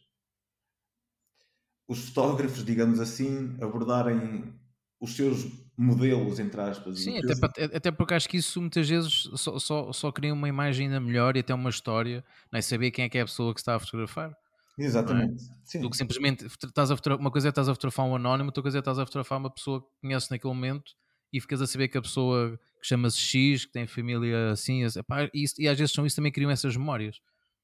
[1.88, 4.54] Os fotógrafos, digamos assim, abordarem
[5.00, 5.46] os seus
[5.78, 7.00] modelos, entre aspas.
[7.00, 10.50] Sim, E até, até porque acho que isso muitas vezes só, só, só cria uma
[10.50, 12.62] imagem ainda melhor e até uma história, não é?
[12.62, 14.36] saber quem é que é a pessoa que está a fotografar.
[14.78, 15.44] Exatamente.
[15.74, 15.80] É?
[15.80, 18.78] Do que simplesmente estás a uma coisa é estás a fotografar um anónimo, outra coisa
[18.78, 20.94] é estás a fotografar uma pessoa que conheces naquele momento
[21.32, 25.30] e ficas a saber que a pessoa que chama-se X, que tem família assim, epá,
[25.34, 27.20] e, e, às vezes são isso também criam essas memórias.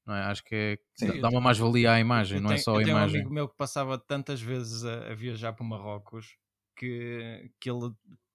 [0.06, 0.22] Não é?
[0.24, 2.82] Acho que é, Sim, dá uma mais-valia à imagem, não é tenho, é só a
[2.82, 2.90] imagem.
[2.90, 6.36] Eu tenho um amigo meu que passava tantas vezes a, a viajar para Marrocos
[6.76, 7.90] que, que ele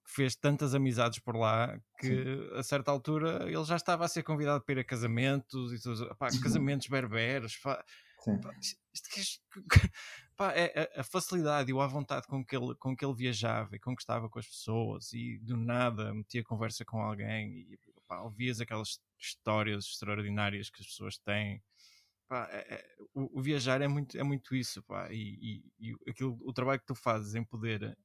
[0.06, 2.50] fez tantas amizades por lá que Sim.
[2.58, 6.16] a certa altura ele já estava a ser convidado para ir a casamentos e tudo,
[6.16, 7.56] pá, casamentos berberes.
[7.58, 7.84] Pá,
[8.42, 8.56] pá,
[8.92, 9.40] isto,
[10.40, 13.76] pá, é, a, a, facilidade e a vontade com que, ele, com que ele viajava
[13.76, 18.62] e conquistava com as pessoas e do nada metia conversa com alguém e pá, ouvias
[18.62, 21.62] aquelas histórias extraordinárias que as pessoas têm.
[22.30, 26.10] Pá, é, é, o, o, viajar é muito, é muito isso, pá, e, e, e
[26.10, 27.98] aquilo, o trabalho que tu fazes em poder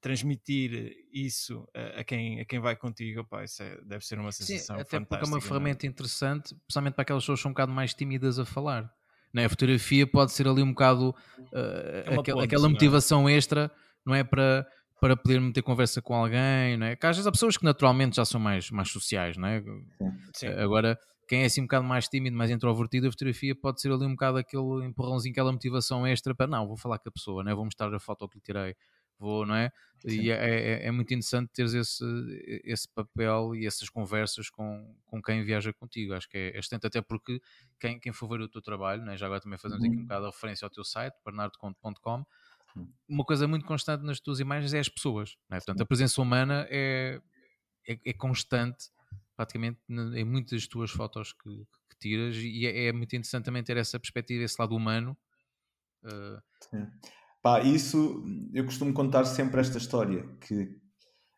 [0.00, 4.32] transmitir isso a, a, quem, a quem vai contigo, opa, isso é, deve ser uma
[4.32, 5.40] sensação Sim, até porque é uma é?
[5.40, 8.92] ferramenta interessante, especialmente para aquelas pessoas que são um bocado mais tímidas a falar.
[9.32, 9.44] Né?
[9.44, 13.34] A fotografia pode ser ali um bocado uh, é aquel, ponte, aquela motivação é?
[13.34, 13.70] extra,
[14.04, 14.24] não é?
[14.24, 14.66] Para,
[15.00, 16.96] para poder meter conversa com alguém, não é?
[16.96, 19.62] Que às vezes há pessoas que naturalmente já são mais, mais sociais, não é?
[20.34, 20.48] Sim.
[20.48, 24.04] Agora, quem é assim um bocado mais tímido, mais introvertido, a fotografia pode ser ali
[24.04, 27.52] um bocado aquele empurrãozinho, aquela motivação extra para não, vou falar com a pessoa, não
[27.52, 27.54] é?
[27.54, 28.74] vou mostrar a foto que lhe tirei,
[29.20, 29.70] vou, não é?
[30.00, 30.22] Sim.
[30.22, 32.04] E é, é, é, muito interessante teres esse,
[32.64, 36.14] esse papel e essas conversas com, com quem viaja contigo.
[36.14, 37.40] Acho que é, é excelente, até porque
[37.78, 39.16] quem, quem for ver o teu trabalho, né?
[39.16, 39.90] já agora também fazemos uhum.
[39.90, 40.06] aqui um uhum.
[40.06, 42.24] bocado a referência ao teu site, bernardoconte.com.
[43.08, 45.58] Uma coisa muito constante nas tuas imagens é as pessoas, né?
[45.58, 47.20] portanto, a presença humana é,
[47.86, 48.90] é, é constante
[49.36, 53.62] praticamente em muitas das tuas fotos que, que tiras, e é, é, muito interessante também
[53.62, 55.16] ter essa perspectiva, esse lado humano.
[56.04, 56.86] Uh, Sim.
[57.42, 60.78] Pá, isso eu costumo contar sempre esta história que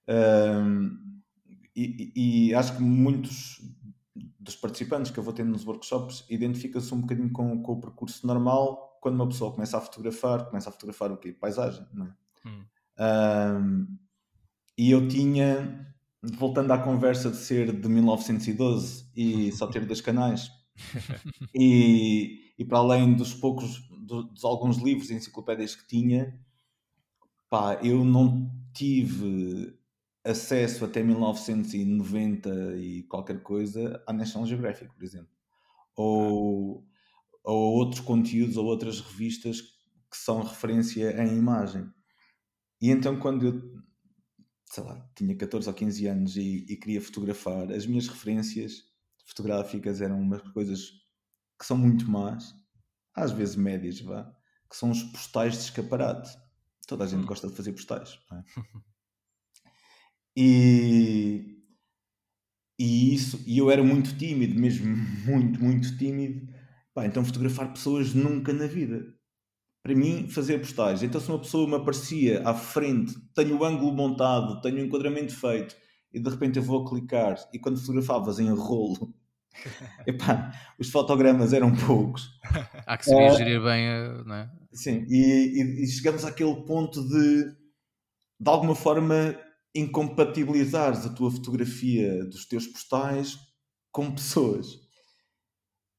[0.09, 1.13] um,
[1.75, 2.13] e,
[2.49, 3.61] e, acho que muitos
[4.39, 8.27] dos participantes que eu vou tendo nos workshops identificam-se um bocadinho com, com, o percurso
[8.27, 11.33] normal quando uma pessoa começa a fotografar, começa a fotografar o quê?
[11.33, 12.15] Paisagem, não é?
[12.47, 12.65] Hum.
[12.99, 13.99] Um,
[14.77, 20.51] e eu tinha, voltando à conversa de ser de 1912 e só ter dois canais,
[21.55, 26.39] e, e para além dos poucos dos alguns livros e enciclopédias que tinha,
[27.49, 29.79] pá, eu não tive
[30.25, 35.31] acesso até 1990 e qualquer coisa à National Geographic, por exemplo.
[35.97, 36.87] Ou,
[37.45, 41.89] ou outros conteúdos ou outras revistas que são referência em imagem.
[42.81, 43.83] E então quando eu,
[44.67, 48.85] sei lá, tinha 14 ou 15 anos e, e queria fotografar, as minhas referências
[49.25, 50.91] fotográficas eram umas coisas
[51.59, 52.62] que são muito más
[53.15, 54.25] às vezes médias, vá,
[54.69, 56.37] que são os postais de escaparate.
[56.87, 57.27] Toda a gente hum.
[57.27, 58.19] gosta de fazer postais.
[58.33, 58.43] É?
[60.37, 61.63] e,
[62.79, 66.53] e isso, e eu era muito tímido, mesmo muito, muito tímido.
[66.95, 69.15] Pá, então fotografar pessoas nunca na vida.
[69.83, 71.03] Para mim, fazer postais.
[71.03, 75.35] Então, se uma pessoa me aparecia à frente, tenho o ângulo montado, tenho o enquadramento
[75.35, 75.75] feito,
[76.13, 79.13] e de repente eu vou clicar, e quando fotografavas em rolo,
[80.07, 82.31] Epá, os fotogramas eram poucos.
[82.87, 83.87] Há que saber uh, gerir bem,
[84.25, 84.51] não é?
[84.73, 87.45] Sim, e, e, e, chegamos àquele ponto de,
[88.41, 89.39] de alguma forma,
[89.75, 93.39] incompatibilizares a tua fotografia dos teus postais
[93.91, 94.67] com pessoas.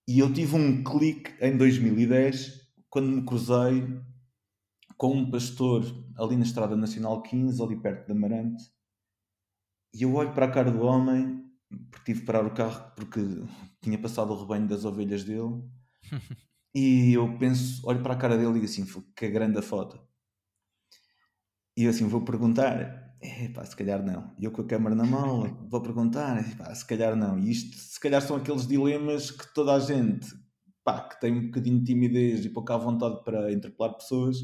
[0.07, 3.87] E eu tive um clique em 2010 quando me cruzei
[4.97, 5.83] com um pastor
[6.17, 8.63] ali na Estrada Nacional 15, ali perto de Amarante,
[9.93, 11.43] e eu olho para a cara do homem
[11.91, 13.19] porque tive de parar o carro porque
[13.81, 15.63] tinha passado o rebanho das ovelhas dele.
[16.75, 19.99] e eu penso, olho para a cara dele e digo assim: que grande a foto.
[21.75, 24.33] E eu assim vou perguntar: é pá, se calhar não.
[24.39, 27.39] E eu com a câmera na mão vou perguntar: pá, se calhar não.
[27.39, 30.27] E isto, se calhar, são aqueles dilemas que toda a gente
[30.83, 34.37] pá, que tem um bocadinho de timidez e pouca vontade para interpelar pessoas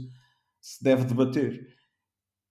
[0.61, 1.67] se deve debater.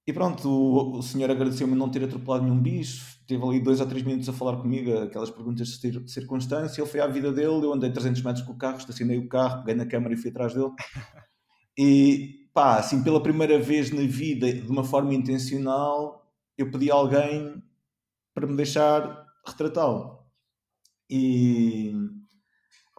[0.08, 3.86] E pronto, o, o senhor agradeceu-me não ter atropelado nenhum bicho, teve ali dois ou
[3.86, 6.80] três minutos a falar comigo, aquelas perguntas de circunstância.
[6.80, 9.58] Ele foi à vida dele, eu andei 300 metros com o carro, estacionei o carro,
[9.58, 10.70] peguei na câmara e fui atrás dele.
[11.80, 16.94] E pá, assim, pela primeira vez na vida, de uma forma intencional, eu pedi a
[16.94, 17.62] alguém
[18.34, 20.18] para me deixar retratá-lo.
[21.08, 21.94] E,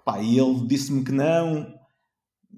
[0.06, 1.78] pá, e ele disse-me que não.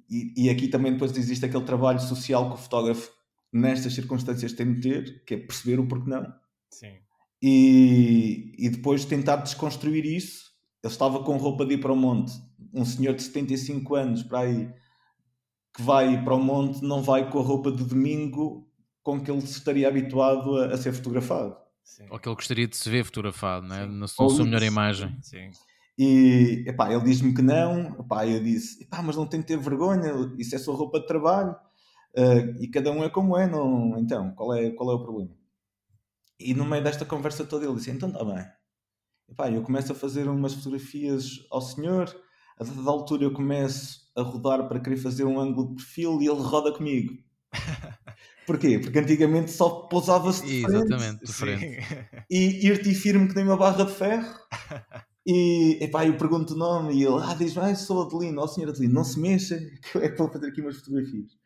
[0.07, 3.11] E, e aqui também depois existe aquele trabalho social que o fotógrafo
[3.51, 6.33] nestas circunstâncias tem de ter, que é perceber o porquê não.
[6.69, 6.93] Sim.
[7.41, 10.51] E, e depois tentar desconstruir isso.
[10.83, 12.31] Ele estava com roupa de ir para o monte.
[12.73, 14.71] Um senhor de 75 anos para aí
[15.75, 18.67] que vai para o monte não vai com a roupa de domingo
[19.03, 21.55] com que ele estaria habituado a, a ser fotografado.
[21.83, 22.05] Sim.
[22.09, 23.85] Ou que ele gostaria de se ver fotografado, né?
[23.85, 25.17] na sua, sua melhor imagem.
[25.21, 25.49] Sim.
[25.97, 29.57] E epá, ele diz-me que não, epá, eu disse, epá, mas não tem que ter
[29.57, 31.55] vergonha, isso é sua roupa de trabalho
[32.17, 33.97] uh, e cada um é como é, não...
[33.97, 35.36] então qual é, qual é o problema?
[36.39, 38.45] E no meio desta conversa toda ele disse, então está bem.
[39.30, 42.13] Epá, eu começo a fazer umas fotografias ao senhor,
[42.60, 46.28] a dada altura eu começo a rodar para querer fazer um ângulo de perfil e
[46.28, 47.13] ele roda comigo.
[48.45, 48.80] Porquê?
[48.80, 50.76] Porque antigamente só pousava-se de frente.
[50.76, 51.78] Exatamente, de frente.
[52.30, 54.36] E ir-te firme que nem uma barra de ferro.
[55.24, 58.47] E epá, eu pergunto o nome e ele ah, diz-me, ah, sou Adelino, ó oh,
[58.47, 59.56] senhor Adelino, não se mexa,
[59.91, 61.38] que é para fazer aqui umas fotografias.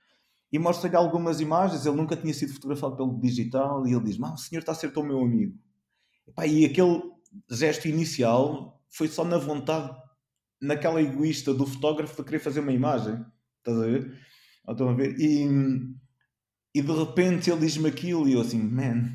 [0.55, 4.35] E mostra-lhe algumas imagens, ele nunca tinha sido fotografado pelo digital e ele diz, ah,
[4.35, 5.53] o senhor está a ser tão meu amigo.
[6.25, 7.01] Epá, e aquele
[7.51, 9.93] gesto inicial foi só na vontade,
[10.61, 13.21] naquela egoísta do fotógrafo de querer fazer uma imagem.
[13.57, 14.17] Estás a ver?
[14.65, 15.19] Estão a ver?
[15.19, 15.45] E,
[16.73, 19.11] e de repente ele diz-me aquilo e eu assim, man,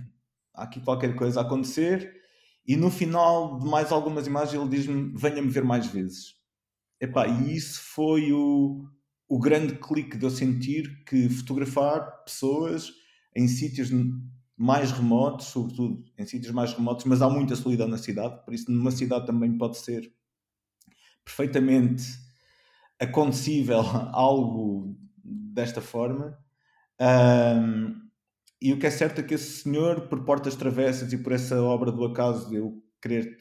[0.55, 2.21] há aqui qualquer coisa a acontecer
[2.67, 6.35] e no final de mais algumas imagens ele diz-me: venha-me ver mais vezes.
[7.01, 8.85] Epá, e isso foi o,
[9.31, 12.93] o grande clique de eu sentir que fotografar pessoas
[13.35, 13.89] em sítios
[14.57, 18.69] mais remotos, sobretudo em sítios mais remotos, mas há muita solidão na cidade, por isso
[18.73, 20.13] numa cidade também pode ser
[21.25, 22.03] perfeitamente
[22.99, 26.37] acontecível algo desta forma.
[27.01, 28.11] Um,
[28.61, 31.63] e o que é certo é que esse senhor, por portas travessas e por essa
[31.63, 33.39] obra do acaso de eu querer,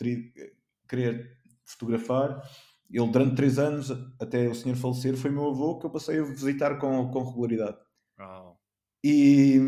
[0.88, 2.42] querer fotografar,
[2.90, 6.24] ele durante três anos, até o senhor falecer, foi meu avô que eu passei a
[6.24, 7.78] visitar com, com regularidade.
[8.20, 8.56] Oh.
[9.04, 9.60] E,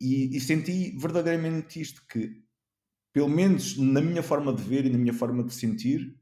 [0.00, 2.42] e, e, senti verdadeiramente isto, que
[3.12, 6.18] pelo menos na minha forma de ver e na minha forma de sentir,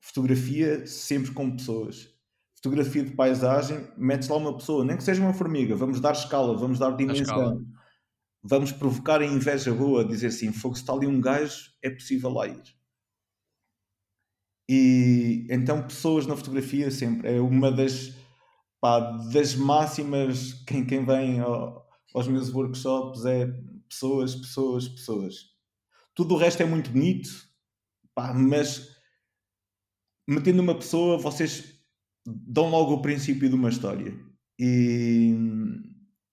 [0.00, 2.12] fotografia sempre com pessoas
[2.62, 6.56] fotografia de paisagem, metes lá uma pessoa, nem que seja uma formiga, vamos dar escala,
[6.56, 7.66] vamos dar dimensão,
[8.40, 12.30] vamos provocar a inveja boa, dizer assim, fogo, se está ali um gajo, é possível
[12.30, 12.62] lá ir.
[14.68, 18.16] E então pessoas na fotografia sempre é uma das,
[18.80, 19.00] pá,
[19.32, 23.46] das máximas quem, quem vem ao, aos meus workshops é
[23.88, 25.34] pessoas, pessoas, pessoas.
[26.14, 27.28] Tudo o resto é muito bonito,
[28.14, 28.96] pá, mas
[30.28, 31.80] metendo uma pessoa, vocês
[32.24, 34.14] dão logo o princípio de uma história.
[34.58, 35.34] E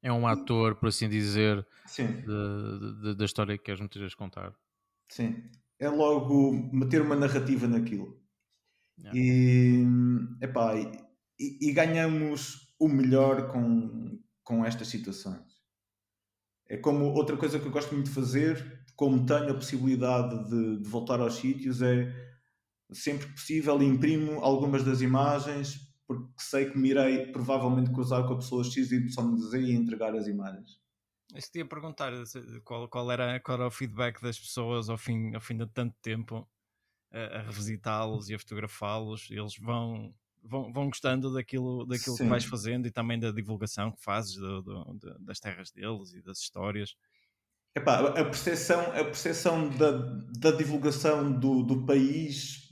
[0.01, 1.65] é um ator, por assim dizer,
[1.97, 4.53] de, de, da história que queres muitas vezes contar.
[5.09, 5.43] Sim,
[5.79, 8.19] é logo meter uma narrativa naquilo.
[8.97, 9.17] Yeah.
[9.17, 9.85] E,
[10.41, 10.75] epá,
[11.39, 15.59] e, e ganhamos o melhor com, com estas situações.
[16.67, 20.81] É como outra coisa que eu gosto muito de fazer, como tenho a possibilidade de,
[20.81, 22.13] de voltar aos sítios, é
[22.91, 28.33] sempre que possível imprimo algumas das imagens porque sei que me irei provavelmente cruzar com
[28.33, 30.79] a pessoa X e só me dizer e entregar as imagens.
[31.35, 32.11] Isso te ia perguntar
[32.63, 35.95] qual, qual, era, qual era o feedback das pessoas ao fim, ao fim de tanto
[36.01, 36.47] tempo
[37.11, 39.29] a, a revisitá-los e a fotografá-los.
[39.29, 40.13] Eles vão,
[40.43, 44.61] vão, vão gostando daquilo, daquilo que vais fazendo e também da divulgação que fazes do,
[44.61, 46.95] do, das terras deles e das histórias.
[47.75, 49.91] Epá, a percepção, a percepção da,
[50.39, 52.67] da divulgação do, do país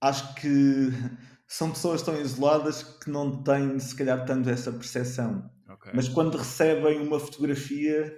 [0.00, 0.90] acho que
[1.46, 5.50] são pessoas tão isoladas que não têm, se calhar, tanto essa percepção.
[5.78, 5.92] Okay.
[5.94, 8.14] Mas quando recebem uma fotografia,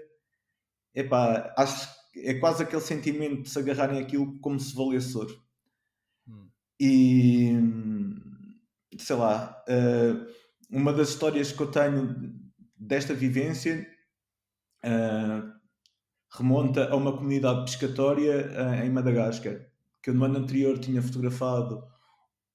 [0.95, 5.41] epá, acho é quase aquele sentimento de se agarrarem aquilo como se valesse ouro.
[6.27, 6.49] Hum.
[6.81, 7.53] E
[8.99, 10.27] sei lá, uh,
[10.69, 12.35] uma das histórias que eu tenho
[12.77, 13.87] desta vivência
[14.85, 15.53] uh,
[16.37, 19.71] remonta a uma comunidade pescatória uh, em Madagascar
[20.03, 21.83] que eu no ano anterior tinha fotografado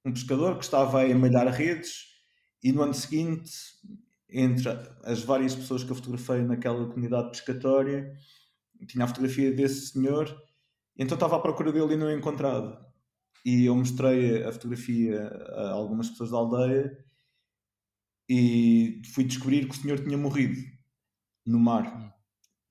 [0.03, 2.15] um pescador que estava a emalhar redes
[2.63, 3.51] e no ano seguinte,
[4.29, 4.69] entre
[5.03, 8.13] as várias pessoas que eu fotografei naquela comunidade pescatória,
[8.87, 10.27] tinha a fotografia desse senhor,
[10.97, 12.77] então estava à procura dele e não encontrado.
[13.45, 17.05] E eu mostrei a fotografia a algumas pessoas da aldeia
[18.27, 20.59] e fui descobrir que o senhor tinha morrido
[21.45, 22.13] no mar.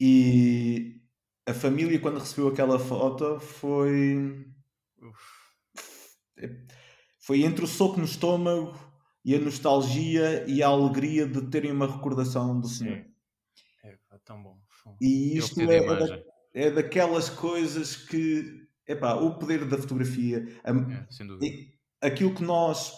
[0.01, 1.01] E
[1.47, 4.47] a família, quando recebeu aquela foto, foi.
[7.21, 8.79] Foi entre o soco no estômago
[9.25, 13.05] e a nostalgia e a alegria de terem uma recordação do Senhor.
[13.83, 14.61] É, é tão bom.
[15.01, 16.23] E isto é, é, da,
[16.53, 18.63] é, daquelas coisas que.
[18.87, 20.47] Epá, o poder da fotografia.
[20.63, 21.73] A, é, sem dúvida.
[22.03, 22.93] Aquilo que nós,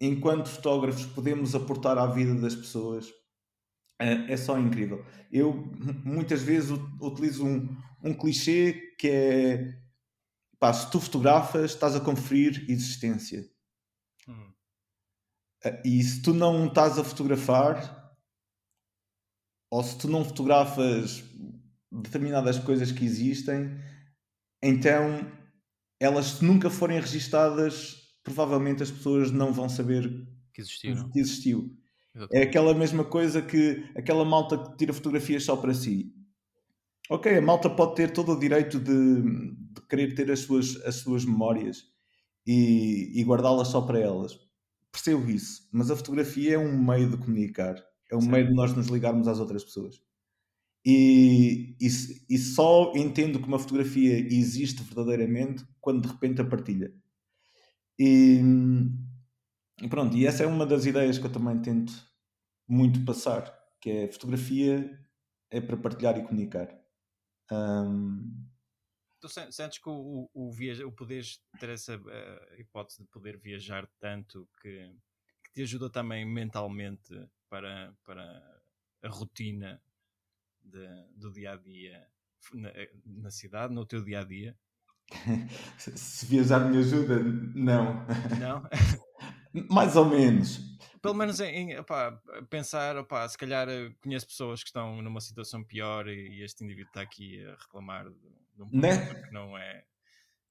[0.00, 3.08] enquanto fotógrafos, podemos aportar à vida das pessoas
[4.00, 5.04] é, é só incrível.
[5.30, 5.54] Eu
[6.04, 6.70] muitas vezes
[7.00, 9.82] utilizo um, um clichê que é
[10.62, 13.44] Pá, se tu fotografas, estás a conferir existência.
[14.28, 14.52] Hum.
[15.64, 18.12] Eh, e se tu não estás a fotografar,
[19.70, 21.24] ou se tu não fotografas
[21.90, 23.78] determinadas coisas que existem,
[24.62, 25.30] então
[26.00, 31.10] elas se nunca forem registadas, provavelmente as pessoas não vão saber que, existiram.
[31.10, 31.76] que existiu.
[32.32, 36.12] É aquela mesma coisa que aquela malta que tira fotografias só para si.
[37.08, 40.96] Ok, a malta pode ter todo o direito de, de querer ter as suas, as
[40.96, 41.84] suas memórias
[42.46, 44.38] e, e guardá-las só para elas.
[44.92, 48.30] Percebo isso, mas a fotografia é um meio de comunicar, é um Sim.
[48.30, 50.00] meio de nós nos ligarmos às outras pessoas.
[50.84, 51.86] E, e,
[52.28, 56.92] e, só entendo que uma fotografia existe verdadeiramente quando de repente a partilha.
[57.98, 58.40] E,
[59.88, 61.92] pronto, e essa é uma das ideias que eu também tento
[62.68, 64.98] muito passar, que é fotografia
[65.50, 66.68] é para partilhar e comunicar.
[67.50, 68.51] Um...
[69.22, 70.50] Tu sentes que o, o, o,
[70.88, 74.92] o poderes ter essa uh, hipótese de poder viajar tanto que,
[75.44, 77.14] que te ajuda também mentalmente
[77.48, 78.60] para, para
[79.00, 79.80] a rotina
[80.60, 82.04] de, do dia a dia
[82.52, 82.72] na,
[83.06, 84.58] na, cidade, no teu dia a dia?
[85.78, 87.22] Se viajar me ajuda,
[87.54, 88.04] não.
[88.40, 88.68] Não?
[89.70, 90.58] Mais ou menos.
[91.00, 91.76] Pelo menos em, em
[92.50, 96.64] pensar, opá, se calhar eh, conheço pessoas que estão numa situação pior e, e este
[96.64, 98.96] indivíduo está aqui a reclamar de, um né?
[98.96, 99.26] problema né?
[99.26, 99.84] que não é.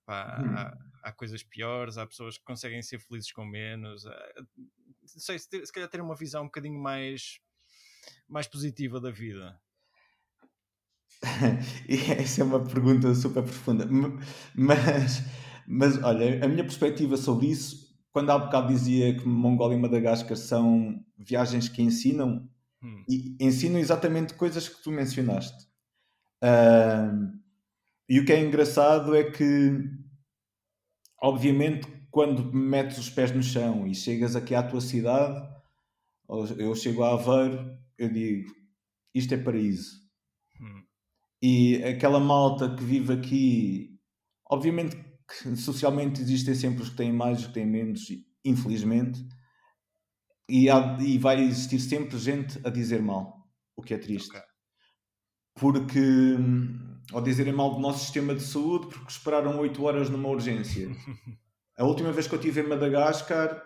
[0.06, 0.56] Pá, hum.
[0.56, 4.04] há, há, coisas piores, há pessoas que conseguem ser felizes com menos.
[4.04, 4.14] Não
[5.06, 7.40] sei, se, se calhar ter uma visão um bocadinho mais,
[8.28, 9.60] mais positiva da vida.
[12.18, 13.88] Essa é uma pergunta super profunda.
[14.56, 15.24] Mas,
[15.68, 20.36] mas olha, a minha perspectiva sobre isso, quando há bocado dizia que Mongólia e Madagascar
[20.36, 22.50] são viagens que ensinam,
[22.82, 23.04] hum.
[23.08, 25.70] e ensinam exatamente coisas que tu mencionaste.
[26.44, 27.41] Uh,
[28.12, 29.72] e o que é engraçado é que,
[31.24, 35.50] obviamente, quando metes os pés no chão e chegas aqui à tua cidade,
[36.58, 38.52] eu chego a Aveiro, eu digo:
[39.16, 39.96] isto é paraíso.
[40.60, 40.84] Hum.
[41.42, 43.98] E aquela malta que vive aqui,
[44.50, 48.08] obviamente que socialmente existem sempre os que têm mais, os que têm menos,
[48.44, 49.26] infelizmente,
[50.50, 54.32] e, há, e vai existir sempre gente a dizer mal, o que é triste.
[54.32, 54.42] Okay.
[55.56, 56.36] Porque,
[57.12, 60.90] ao dizerem mal do nosso sistema de saúde, porque esperaram 8 horas numa urgência.
[61.78, 63.62] A última vez que eu estive em Madagascar,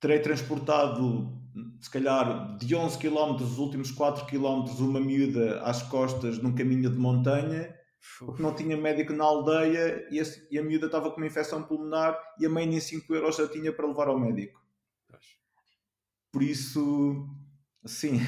[0.00, 1.36] terei transportado
[1.80, 6.90] se calhar de 11 km, os últimos 4 km, uma miúda às costas num caminho
[6.90, 7.74] de montanha,
[8.18, 11.62] porque não tinha médico na aldeia e a, e a miúda estava com uma infecção
[11.62, 14.60] pulmonar e a mãe nem 5 euros já tinha para levar ao médico.
[16.30, 17.26] Por isso,
[17.86, 18.20] sim,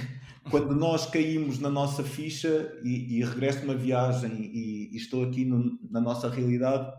[0.51, 5.25] quando nós caímos na nossa ficha e, e regresso de uma viagem e, e estou
[5.25, 6.91] aqui no, na nossa realidade,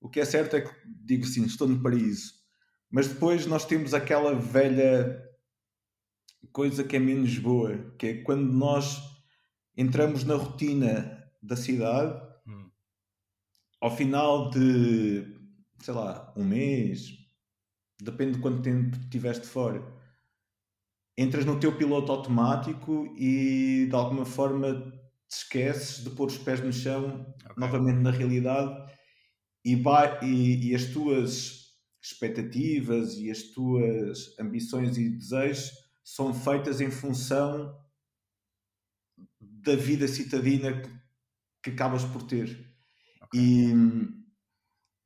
[0.00, 2.36] o que é certo é que digo sim, estou no paraíso
[2.90, 5.22] mas depois nós temos aquela velha
[6.52, 8.98] coisa que é menos boa, que é quando nós
[9.76, 12.70] entramos na rotina da cidade, hum.
[13.80, 15.36] ao final de,
[15.80, 17.10] sei lá, um mês,
[18.00, 19.84] depende de quanto tempo estiveste fora,
[21.16, 24.92] entras no teu piloto automático e de alguma forma
[25.28, 27.54] te esqueces de pôr os pés no chão okay.
[27.56, 28.92] novamente na realidade
[29.64, 29.74] e,
[30.22, 31.66] e, e as tuas
[32.02, 35.72] expectativas e as tuas ambições e desejos
[36.04, 37.76] são feitas em função
[39.40, 40.90] da vida citadina que,
[41.64, 42.72] que acabas por ter.
[43.22, 43.40] Okay.
[43.40, 43.74] E,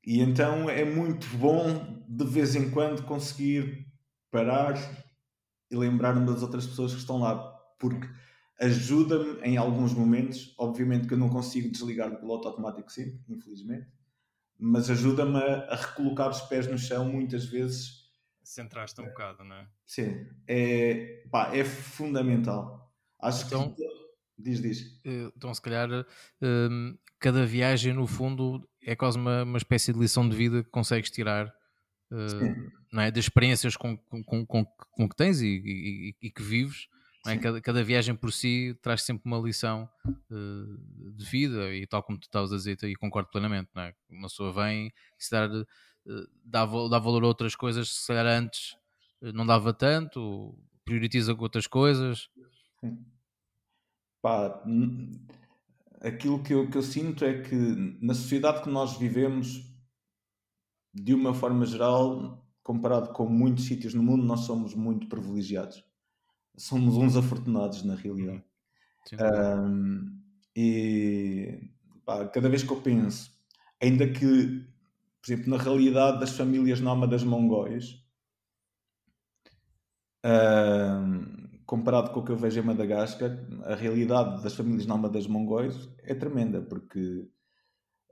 [0.05, 3.87] e então é muito bom de vez em quando conseguir
[4.31, 4.75] parar
[5.71, 7.37] e lembrar-me das outras pessoas que estão lá,
[7.79, 8.09] porque
[8.59, 10.55] ajuda-me em alguns momentos.
[10.59, 13.87] Obviamente que eu não consigo desligar do piloto automático sempre, infelizmente
[14.61, 18.11] mas ajuda-me a, a, recolocar os pés no chão muitas vezes.
[18.45, 19.67] Centraste um bocado, não é?
[19.87, 22.93] Sim, é, pá, é fundamental.
[23.19, 23.83] Acho então, que.
[24.39, 25.01] Diz, diz.
[25.05, 25.89] Eh, então, se calhar,
[26.43, 30.71] um, cada viagem, no fundo, é quase uma, uma espécie de lição de vida que
[30.71, 31.47] consegues tirar
[32.11, 33.11] uh, não é?
[33.11, 36.89] das experiências com, com, com, com que tens e, e, e que vives
[37.27, 37.37] é?
[37.37, 42.19] Cada, cada, viagem por si traz sempre uma lição uh, de vida e tal como
[42.19, 43.95] tu estavas a dizer e concordo plenamente, não é?
[44.09, 45.67] Uma pessoa vem se dar, uh,
[46.43, 48.73] dá, dá valor a outras coisas que se calhar antes
[49.21, 52.31] uh, não dava tanto, prioritiza com outras coisas.
[54.23, 54.63] Pá,
[56.01, 57.55] aquilo que eu, que eu sinto é que
[58.01, 59.63] na sociedade que nós vivemos,
[60.95, 65.85] de uma forma geral, comparado com muitos sítios no mundo, nós somos muito privilegiados.
[66.57, 68.45] Somos uns afortunados na realidade.
[69.15, 70.21] Um,
[70.55, 71.71] e
[72.05, 73.31] pá, cada vez que eu penso,
[73.81, 74.67] ainda que,
[75.23, 78.05] por exemplo, na realidade das famílias nómadas mongóis,
[80.25, 85.89] um, comparado com o que eu vejo em Madagascar, a realidade das famílias nómadas mongóis
[86.03, 87.31] é tremenda, porque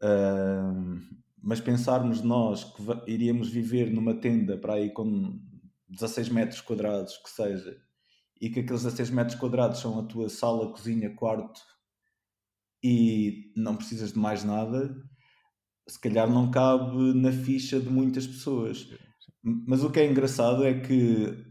[0.02, 1.00] Uh,
[1.42, 5.40] mas pensarmos nós que iríamos viver numa tenda para aí com
[5.88, 7.76] 16 metros quadrados, que seja,
[8.40, 11.60] e que aqueles 16 metros quadrados são a tua sala, cozinha, quarto
[12.82, 14.94] e não precisas de mais nada,
[15.88, 18.86] se calhar não cabe na ficha de muitas pessoas.
[19.42, 21.46] Mas o que é engraçado é que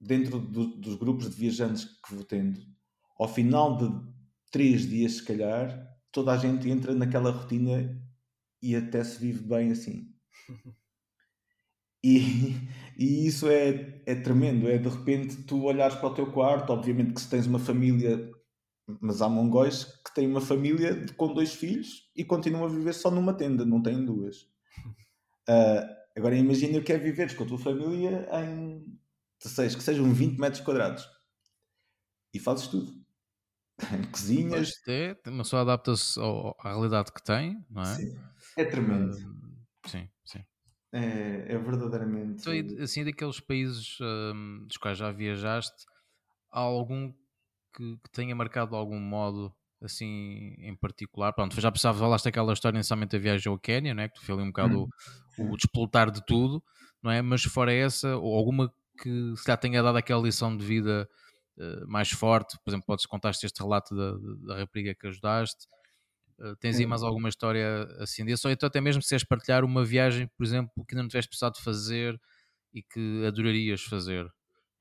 [0.00, 2.60] dentro do, dos grupos de viajantes que vou tendo,
[3.18, 3.88] ao final de
[4.50, 8.02] três dias, se calhar, toda a gente entra naquela rotina
[8.62, 10.12] e até se vive bem assim.
[12.06, 12.54] E,
[12.96, 14.68] e isso é, é tremendo.
[14.68, 18.30] É de repente tu olhares para o teu quarto, obviamente que se tens uma família,
[19.00, 23.10] mas há mongóis que têm uma família com dois filhos e continuam a viver só
[23.10, 24.42] numa tenda, não têm duas.
[25.48, 25.82] Uh,
[26.16, 28.98] agora imagina o que é viveres com a tua família em
[29.42, 31.08] 16, que sejam 20 metros quadrados
[32.32, 32.92] e fazes tudo.
[34.10, 34.72] Cozinhas.
[34.88, 37.94] É, uma pessoa adapta-se à realidade que tem, não é?
[37.96, 38.18] Sim.
[38.56, 39.14] É tremendo.
[39.84, 40.44] Sim, sim.
[40.92, 42.40] É, é verdadeiramente.
[42.40, 45.84] Então, assim, daqueles países um, dos quais já viajaste,
[46.50, 47.12] há algum
[47.74, 51.32] que, que, tenha marcado de algum modo, assim, em particular?
[51.32, 54.08] Pronto, já pensava, falaste aquela história inicialmente da viagem ao Quénia, né?
[54.08, 54.88] que tu foi ali um bocado hum.
[55.38, 56.62] o, o despoltar de tudo,
[57.02, 57.20] não é?
[57.20, 61.06] Mas fora essa, ou alguma que se já tenha dado aquela lição de vida
[61.58, 65.66] uh, mais forte, por exemplo, podes contar-te este relato da, da rapariga que ajudaste,
[66.60, 68.46] tens aí mais alguma história assim disso?
[68.46, 71.30] Ou então até mesmo se queres partilhar uma viagem, por exemplo, que ainda não tiveste
[71.30, 72.20] pensado fazer
[72.72, 74.30] e que adorarias fazer?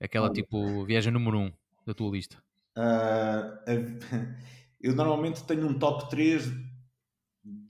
[0.01, 1.53] Aquela tipo viagem número 1 um
[1.85, 2.43] da tua lista.
[2.77, 3.55] Uh,
[4.81, 6.51] eu normalmente tenho um top 3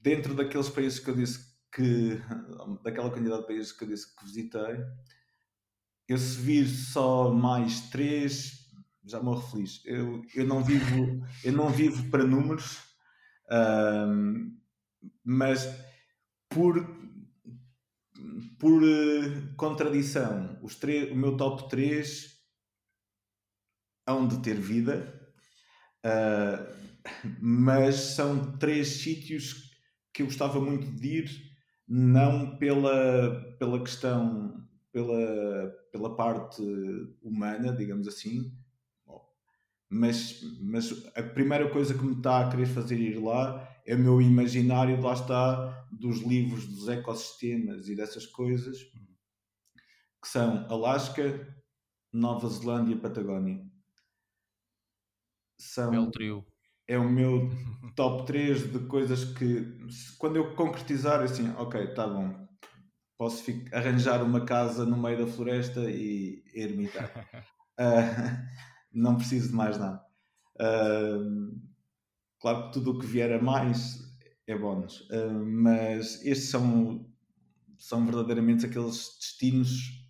[0.01, 2.19] dentro daqueles países que eu disse que
[2.83, 4.83] daquela quantidade de países que eu disse que visitei.
[6.07, 8.65] Eu se vir só mais 3
[9.05, 9.81] já morro feliz.
[9.85, 12.94] Eu, eu não vivo eu não vivo para números
[15.23, 15.67] mas
[16.49, 16.75] por,
[18.59, 20.75] por uh, contradição, os
[21.11, 22.35] o meu top 3
[24.07, 25.33] hão de ter vida,
[26.05, 26.75] uh,
[27.41, 29.71] mas são três sítios
[30.13, 31.55] que eu gostava muito de ir,
[31.87, 36.61] não pela, pela questão, pela, pela parte
[37.21, 38.51] humana, digamos assim,
[39.89, 43.99] mas, mas a primeira coisa que me está a querer fazer ir lá é o
[43.99, 48.79] meu imaginário, lá está, dos livros dos ecossistemas e dessas coisas,
[50.21, 51.55] que são Alasca,
[52.11, 53.63] Nova Zelândia e Patagónia.
[55.59, 56.45] São, Belo trio.
[56.87, 57.49] É o meu
[57.95, 59.79] top 3 de coisas que,
[60.17, 62.47] quando eu concretizar, assim, ok, está bom,
[63.17, 67.11] posso arranjar uma casa no meio da floresta e ermitar.
[67.79, 68.65] uh,
[68.95, 70.03] não preciso de mais nada.
[70.55, 71.59] Uh,
[72.39, 73.99] claro que tudo o que vier a mais
[74.47, 77.05] é bónus, uh, mas estes são,
[77.77, 80.05] são verdadeiramente aqueles destinos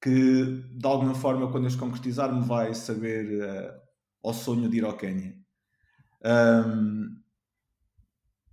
[0.00, 3.80] que, de alguma forma, quando eu os concretizar, me vai saber uh,
[4.24, 5.36] ao sonho de ir ao Quênia.
[6.24, 7.20] Um,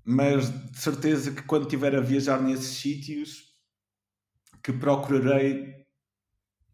[0.03, 3.49] mas de certeza que quando estiver a viajar nesses sítios,
[4.63, 5.85] que procurarei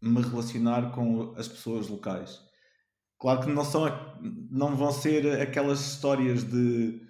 [0.00, 2.45] me relacionar com as pessoas locais.
[3.18, 3.84] Claro que não, são,
[4.50, 7.00] não vão ser aquelas histórias de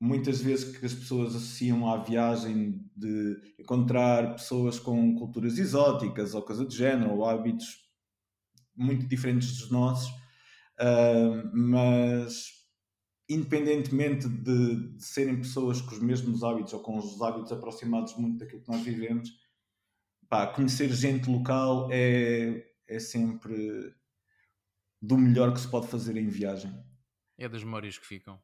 [0.00, 6.42] muitas vezes que as pessoas associam à viagem de encontrar pessoas com culturas exóticas ou
[6.42, 7.90] coisa do género, ou hábitos
[8.74, 10.08] muito diferentes dos nossos,
[10.80, 12.60] uh, mas
[13.28, 18.38] independentemente de, de, serem pessoas com os mesmos hábitos ou com os hábitos aproximados muito
[18.38, 19.30] daquilo que nós vivemos,
[20.28, 23.94] pá, conhecer gente local é, é sempre
[25.00, 26.72] do melhor que se pode fazer em viagem.
[27.38, 28.40] É das memórias que ficam.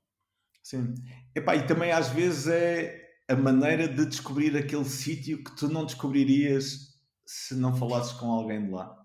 [0.62, 0.94] Sim.
[1.34, 5.84] Epá, e também às vezes é a maneira de descobrir aquele sítio que tu não
[5.84, 6.96] descobririas
[7.26, 8.96] se não falasses com alguém de lá.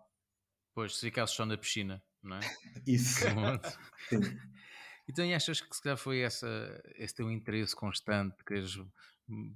[0.73, 2.39] Pois, se ficasses só na piscina, não é?
[2.87, 3.19] Isso.
[4.09, 4.21] Sim.
[5.09, 8.77] Então, e achas que se calhar foi essa, esse teu interesse constante de quereres
[9.27, 9.55] hum,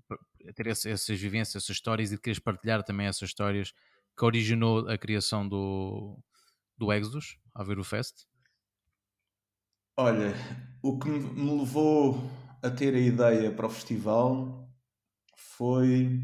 [0.55, 3.73] ter essas vivências, essas histórias e de quereres partilhar também essas histórias
[4.17, 6.19] que originou a criação do,
[6.77, 8.25] do Exodus, a ver o Fest?
[9.97, 10.33] Olha,
[10.83, 12.19] o que me levou
[12.61, 14.69] a ter a ideia para o festival
[15.37, 16.21] foi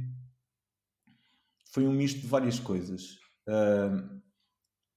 [1.67, 3.17] foi um misto de várias coisas.
[3.47, 4.21] Uh,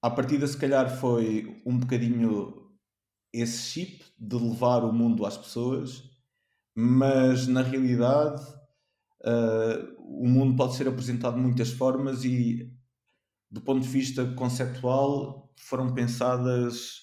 [0.01, 2.69] à partida, se calhar, foi um bocadinho
[3.31, 6.03] esse chip de levar o mundo às pessoas,
[6.75, 8.43] mas na realidade
[9.21, 12.77] uh, o mundo pode ser apresentado de muitas formas e,
[13.49, 17.01] do ponto de vista conceptual, foram pensadas.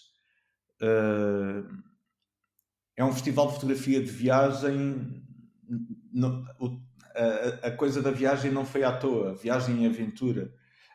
[0.81, 1.83] Uh,
[2.97, 5.23] é um festival de fotografia de viagem
[6.13, 6.81] não, o,
[7.15, 10.53] a, a, coisa da viagem não foi à toa, viagem e aventura.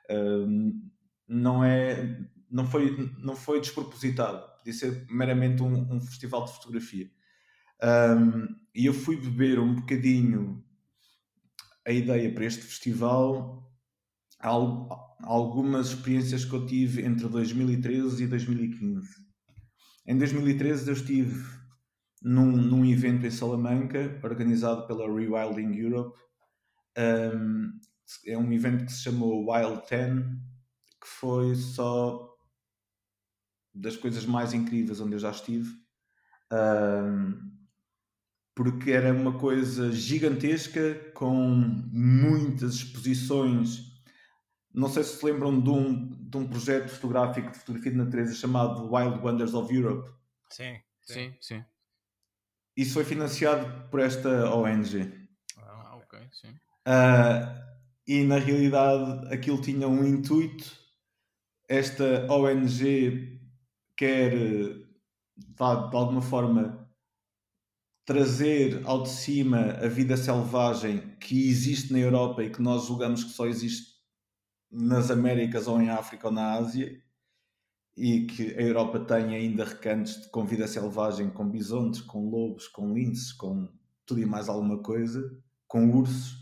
[0.09, 0.89] Um,
[1.27, 2.17] não é
[2.49, 7.11] não foi não foi despropositado podia ser meramente um, um festival de fotografia
[7.83, 10.63] um, e eu fui beber um bocadinho
[11.85, 13.66] a ideia para este festival
[14.39, 19.07] algumas experiências que eu tive entre 2013 e 2015
[20.05, 21.43] em 2013 eu estive
[22.21, 26.17] num, num evento em Salamanca organizado pela Rewilding Europe
[26.97, 27.71] um,
[28.25, 30.47] é um evento que se chamou Wild 10
[31.01, 32.37] que foi só
[33.73, 35.69] das coisas mais incríveis onde eu já estive.
[36.51, 37.55] Um,
[38.55, 41.33] porque era uma coisa gigantesca com
[41.91, 43.85] muitas exposições.
[44.77, 48.35] Não sei se se lembram de um, de um projeto fotográfico de fotografia de natureza
[48.35, 50.07] chamado Wild Wonders of Europe.
[50.51, 51.65] Sim, sim, sim.
[52.75, 55.27] Isso foi financiado por esta ONG.
[55.57, 56.49] Ah, ok, sim.
[56.87, 57.67] Uh,
[58.07, 60.71] e na realidade aquilo tinha um intuito
[61.67, 63.41] esta ONG
[63.97, 64.85] quer de,
[65.35, 66.87] de alguma forma
[68.05, 73.23] trazer ao de cima a vida selvagem que existe na Europa e que nós julgamos
[73.23, 73.96] que só existe
[74.71, 77.01] nas Américas ou em África ou na Ásia
[77.97, 82.93] e que a Europa tem ainda recantos com vida selvagem, com bisontes, com lobos, com
[82.93, 83.67] linces, com
[84.05, 85.21] tudo e mais alguma coisa,
[85.67, 86.37] com ursos.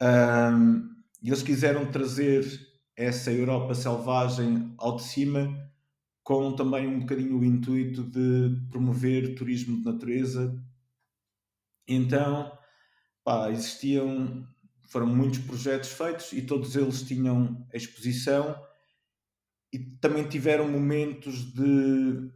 [0.00, 0.88] Um,
[1.20, 2.44] e eles quiseram trazer
[2.96, 5.70] essa Europa selvagem ao de cima,
[6.22, 10.56] com também um bocadinho o intuito de promover turismo de natureza.
[11.88, 12.56] Então,
[13.24, 14.46] pá, existiam,
[14.86, 18.56] foram muitos projetos feitos e todos eles tinham exposição
[19.72, 22.30] e também tiveram momentos de,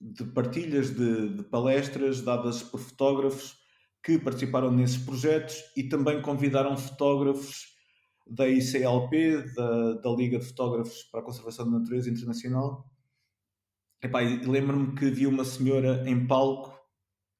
[0.00, 3.58] de partilhas de, de palestras dadas por fotógrafos
[4.02, 7.66] que participaram nesses projetos e também convidaram fotógrafos
[8.26, 12.88] da ICLP, da, da Liga de Fotógrafos para a Conservação da Natureza Internacional.
[14.46, 16.78] lembro-me que vi uma senhora em palco,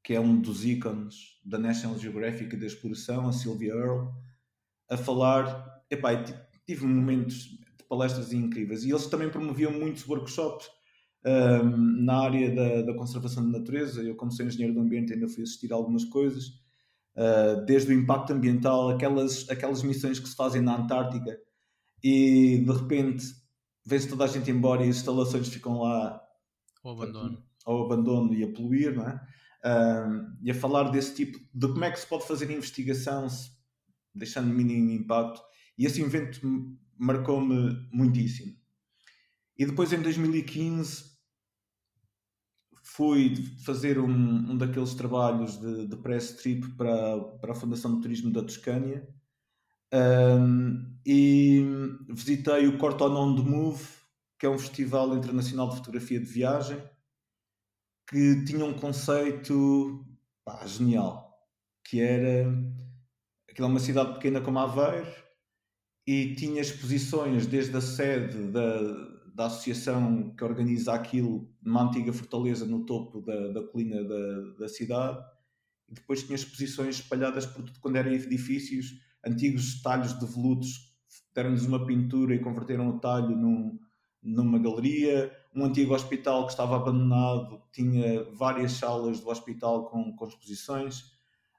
[0.03, 4.11] que é um dos ícones da National Geographic e da exploração, a Sylvia Earle,
[4.91, 5.83] a falar.
[5.89, 6.11] Epá,
[6.67, 8.85] tive momentos de palestras incríveis.
[8.85, 10.69] E eles também promoviam muitos workshops
[11.25, 14.03] um, na área da, da, conservação da natureza.
[14.03, 16.49] Eu, como sou engenheiro do ambiente, ainda fui assistir a algumas coisas.
[17.17, 21.37] Uh, desde o impacto ambiental, aquelas, aquelas missões que se fazem na Antártica
[22.03, 23.25] e de repente
[23.85, 26.23] vê-se toda a gente embora e as instalações ficam lá
[26.83, 29.21] ao abandono, ao abandono e a poluir, não é?
[29.63, 33.29] Uh, e a falar desse tipo de como é que se pode fazer investigação
[34.15, 35.41] deixando mínimo impacto.
[35.79, 36.41] E esse evento
[36.99, 38.55] marcou-me muitíssimo.
[39.57, 41.11] E depois em 2015
[42.83, 48.03] fui fazer um, um daqueles trabalhos de, de press trip para, para a Fundação de
[48.03, 49.07] Turismo da Toscânia
[49.93, 51.65] um, e
[52.09, 53.85] visitei o Cortonon de Move,
[54.39, 56.83] que é um festival internacional de fotografia de viagem,
[58.09, 60.05] que tinha um conceito
[60.45, 61.37] pá, genial,
[61.85, 62.47] que era
[63.51, 65.07] aquilo é uma cidade pequena como Aveiro
[66.07, 68.81] e tinha exposições desde a sede da,
[69.35, 74.69] da associação que organiza aquilo numa antiga fortaleza no topo da, da colina da, da
[74.69, 75.19] cidade.
[75.89, 78.95] E depois tinha exposições espalhadas por tudo quando eram edifícios,
[79.25, 80.91] antigos talhos de veludos
[81.35, 83.79] deram-lhes uma pintura e converteram o talho num,
[84.23, 90.27] numa galeria, um antigo hospital que estava abandonado tinha várias salas do hospital com, com
[90.27, 91.05] exposições.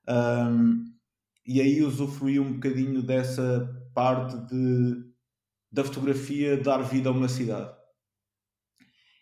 [0.07, 1.00] Um,
[1.45, 5.11] e aí usufruí um bocadinho dessa parte de
[5.71, 7.73] da fotografia dar vida a uma cidade.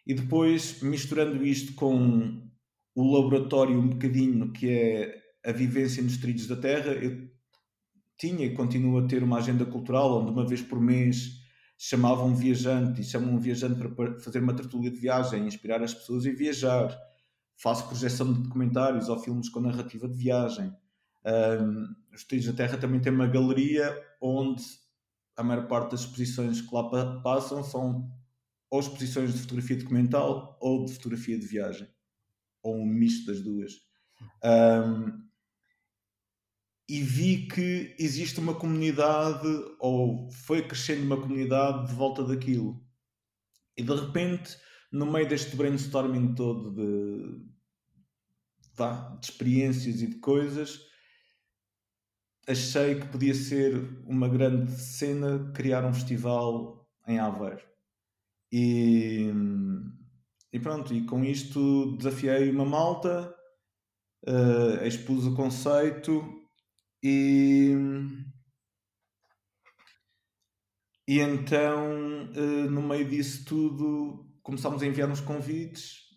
[0.06, 2.50] E depois, misturando isto com
[2.96, 7.30] o laboratório um bocadinho que é a vivência nos trilhos da terra, eu
[8.18, 11.40] tinha e continuo a ter uma agenda cultural onde uma vez por mês
[11.78, 15.94] chamavam um viajante e chamam um viajante para fazer uma tertulia de viagem, inspirar as
[15.94, 16.94] pessoas e viajar.
[17.56, 20.74] Faço projeção de documentários ou filmes com narrativa de viagem.
[21.26, 21.88] Um,
[22.20, 24.62] os Trilhos da Terra também tem uma galeria onde
[25.38, 28.12] a maior parte das exposições que lá passam são
[28.70, 31.88] ou exposições de fotografia documental ou de fotografia de viagem,
[32.62, 33.72] ou um misto das duas.
[34.44, 35.28] Um,
[36.90, 39.48] e vi que existe uma comunidade,
[39.80, 42.86] ou foi crescendo uma comunidade de volta daquilo.
[43.78, 44.58] E de repente,
[44.92, 47.40] no meio deste brainstorming todo de,
[48.76, 50.89] de, de experiências e de coisas,
[52.50, 53.76] achei que podia ser
[54.08, 57.64] uma grande cena criar um festival em Aveiro.
[58.52, 59.32] E,
[60.52, 63.32] e pronto, e com isto desafiei uma malta
[64.28, 66.24] uh, expus o conceito
[67.04, 67.76] e,
[71.08, 76.10] e então, uh, no meio disso tudo, começámos a enviar uns convites.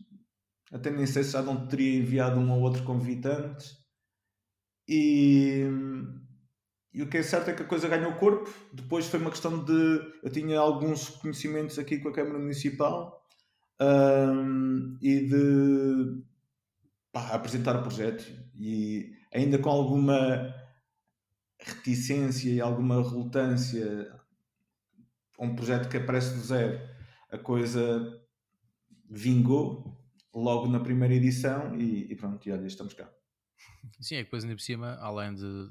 [0.72, 3.81] Até nem sei se já não teria enviado um ou outro convite antes.
[4.88, 5.64] E,
[6.92, 8.52] e o que é certo é que a coisa ganhou corpo.
[8.72, 10.00] Depois foi uma questão de.
[10.22, 13.24] Eu tinha alguns conhecimentos aqui com a Câmara Municipal
[13.80, 16.22] um, e de
[17.12, 18.24] pá, apresentar o projeto.
[18.58, 20.54] E ainda com alguma
[21.58, 24.20] reticência e alguma relutância
[25.42, 26.80] um projeto que aparece do zero,
[27.30, 28.20] a coisa
[29.10, 30.00] vingou
[30.32, 33.10] logo na primeira edição e, e pronto, e olha, estamos cá.
[34.00, 35.68] Sim, é que depois ainda por cima, além de,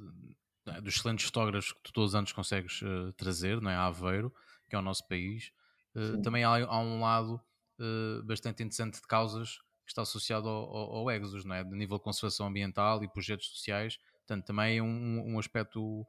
[0.67, 3.75] é, dos excelentes fotógrafos que tu todos os anos consegues uh, trazer, não é?
[3.75, 4.33] A Aveiro,
[4.69, 5.51] que é o nosso país,
[5.95, 7.41] uh, também há, há, um lado
[7.79, 11.63] uh, bastante interessante de causas que está associado ao, ao, ao Exodus, não é?
[11.63, 16.05] De nível de conservação ambiental e projetos sociais, portanto também é um, um aspecto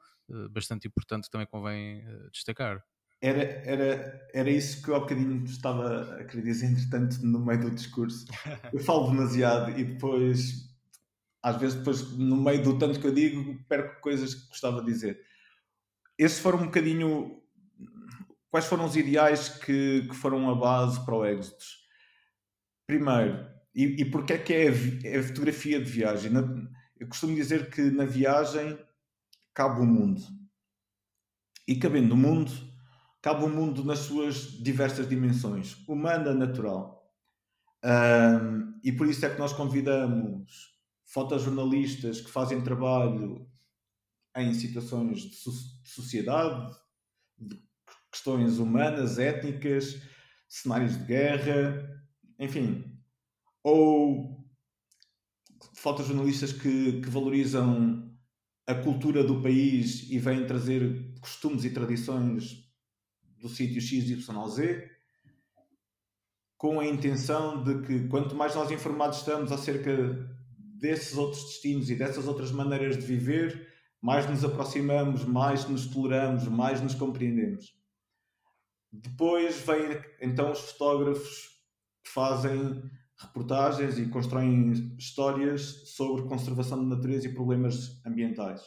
[0.50, 2.02] bastante importante que também convém
[2.32, 2.82] destacar.
[3.22, 7.60] Era, era, era isso que eu há bocadinho estava a querer dizer, entretanto, no meio
[7.60, 8.26] do discurso.
[8.74, 10.71] Eu falo demasiado e depois,
[11.42, 14.86] às vezes, depois, no meio do tanto que eu digo, perco coisas que gostava de
[14.86, 15.20] dizer.
[16.16, 17.42] Esses foram um bocadinho.
[18.50, 21.86] Quais foram os ideais que, que foram a base para o Exodus?
[22.86, 24.72] Primeiro, e, e porque é que é a,
[25.04, 26.30] é a fotografia de viagem?
[26.30, 26.42] Na,
[26.98, 28.78] eu costumo dizer que na viagem
[29.54, 30.20] cabe o mundo.
[31.66, 32.52] E cabendo o mundo
[33.22, 37.08] cabe o mundo nas suas diversas dimensões, humana, natural.
[37.84, 40.71] Um, e por isso é que nós convidamos
[41.12, 43.46] fotojornalistas que fazem trabalho
[44.34, 45.50] em situações de, so
[45.82, 46.74] de sociedade,
[47.38, 47.62] de
[48.10, 50.00] questões humanas, étnicas,
[50.48, 52.02] cenários de guerra,
[52.38, 52.98] enfim,
[53.62, 54.42] ou
[55.74, 58.10] fotojornalistas que, que valorizam
[58.66, 62.70] a cultura do país e vêm trazer costumes e tradições
[63.38, 64.88] do sítio XYZ,
[66.56, 70.31] com a intenção de que quanto mais nós informados estamos acerca
[70.82, 76.48] desses outros destinos e dessas outras maneiras de viver, mais nos aproximamos, mais nos toleramos,
[76.48, 77.80] mais nos compreendemos.
[78.90, 81.50] Depois vêm então os fotógrafos
[82.02, 82.82] que fazem
[83.16, 88.60] reportagens e constroem histórias sobre conservação da natureza e problemas ambientais,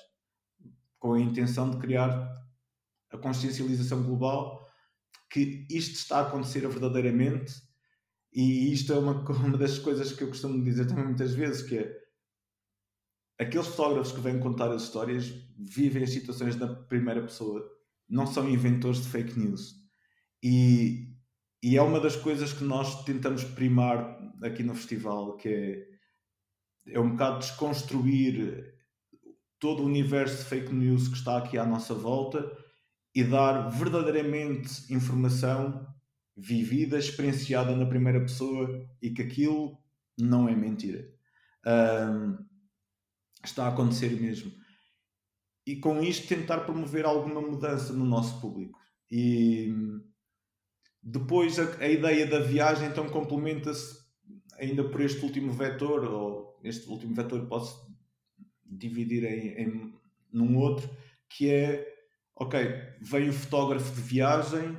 [0.98, 2.34] com a intenção de criar
[3.12, 4.66] a consciencialização global
[5.30, 7.54] que isto está a acontecer verdadeiramente
[8.34, 11.78] e isto é uma, uma das coisas que eu costumo dizer também muitas vezes, que
[11.78, 12.05] é
[13.40, 17.66] aqueles fotógrafos que vêm contar as histórias vivem as situações na primeira pessoa,
[18.08, 19.76] não são inventores de fake news.
[20.42, 21.10] E,
[21.62, 27.00] e é uma das coisas que nós tentamos primar aqui no festival, que é, é
[27.00, 28.74] um bocado desconstruir
[29.60, 32.52] todo o universo de fake news que está aqui à nossa volta
[33.14, 35.88] e dar verdadeiramente informação
[36.38, 39.78] vivida, experienciada na primeira pessoa e que aquilo
[40.20, 41.08] não é mentira.
[41.66, 42.38] Um,
[43.48, 44.52] está a acontecer mesmo.
[45.66, 48.80] E com isto tentar promover alguma mudança no nosso público.
[49.10, 49.74] E
[51.02, 54.06] depois a, a ideia da viagem então complementa-se
[54.58, 57.94] ainda por este último vetor, ou este último vetor posso
[58.66, 59.94] dividir em, em
[60.32, 60.90] num outro,
[61.30, 61.96] que é
[62.36, 62.60] ok,
[63.02, 64.78] vem o fotógrafo de viagem,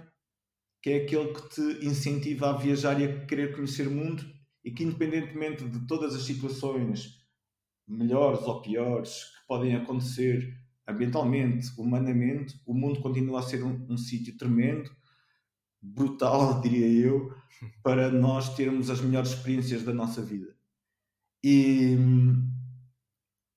[0.82, 4.24] que é aquele que te incentiva a viajar e a querer conhecer o mundo
[4.64, 7.25] e que, independentemente de todas as situações,
[7.86, 13.96] melhores ou piores, que podem acontecer ambientalmente, humanamente, o mundo continua a ser um, um
[13.96, 14.90] sítio tremendo,
[15.80, 17.34] brutal, diria eu,
[17.82, 20.56] para nós termos as melhores experiências da nossa vida.
[21.42, 21.96] E,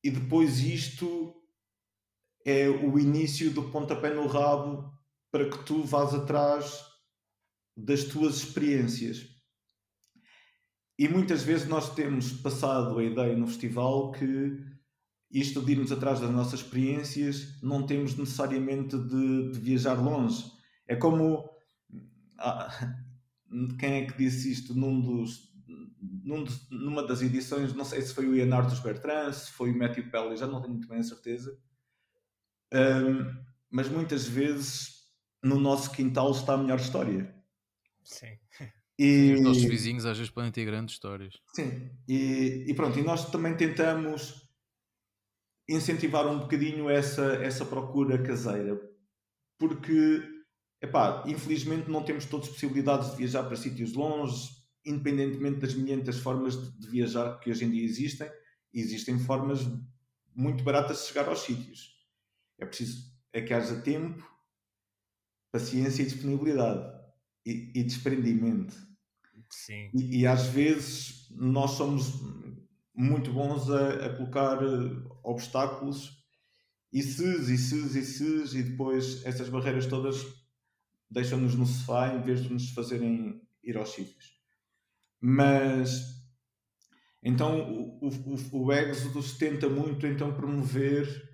[0.04, 1.36] e depois isto
[2.46, 4.92] é o início do pontapé no rabo
[5.32, 6.84] para que tu vás atrás
[7.76, 9.39] das tuas experiências.
[11.00, 14.62] E muitas vezes nós temos passado a ideia no festival que
[15.32, 20.44] isto de irmos atrás das nossas experiências não temos necessariamente de, de viajar longe.
[20.86, 21.50] É como.
[22.38, 22.70] Ah,
[23.80, 25.52] quem é que disse isto num dos,
[26.24, 27.74] num numa das edições?
[27.74, 30.74] Não sei se foi o Leonardo Bertrand, se foi o Matthew Pelly, já não tenho
[30.74, 31.58] muito bem a certeza
[32.74, 35.08] um, mas muitas vezes
[35.44, 37.34] no nosso quintal está a melhor história.
[38.04, 38.38] Sim.
[39.02, 41.34] E, os nossos vizinhos às vezes podem ter grandes histórias.
[41.56, 44.46] Sim, e, e pronto, e nós também tentamos
[45.70, 48.78] incentivar um bocadinho essa, essa procura caseira,
[49.58, 50.22] porque,
[50.82, 54.50] epá, infelizmente não temos todas as possibilidades de viajar para sítios longe,
[54.86, 58.30] independentemente das milhentas formas de, de viajar que hoje em dia existem,
[58.74, 59.62] existem formas
[60.36, 61.96] muito baratas de chegar aos sítios.
[62.60, 64.28] É preciso é que haja tempo,
[65.54, 67.00] paciência e disponibilidade
[67.46, 68.89] e, e desprendimento.
[69.50, 69.90] Sim.
[69.94, 72.14] E, e, às vezes nós somos
[72.94, 74.60] muito bons a, a colocar
[75.24, 76.20] obstáculos
[76.92, 80.18] e ses, e ses, e ses, e depois essas barreiras todas
[81.10, 84.40] deixam-nos no sofá em vez de nos fazerem ir aos sítios.
[85.22, 86.20] Mas
[87.22, 91.30] então o, o, o Exodus tenta muito então promover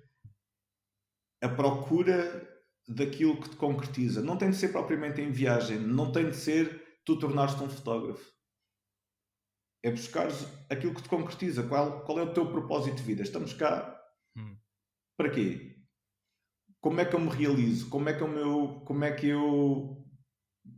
[1.40, 2.48] a procura
[2.88, 4.22] daquilo que te concretiza.
[4.22, 8.34] Não tem de ser propriamente em viagem, não tem de ser tu tornares-te um fotógrafo.
[9.82, 10.28] É buscar
[10.68, 11.62] aquilo que te concretiza.
[11.62, 13.22] Qual, qual é o teu propósito de vida?
[13.22, 13.96] Estamos cá
[14.36, 14.56] hum.
[15.16, 15.76] para quê?
[16.80, 17.88] Como é que eu me realizo?
[17.88, 20.04] Como é que, o meu, como é que eu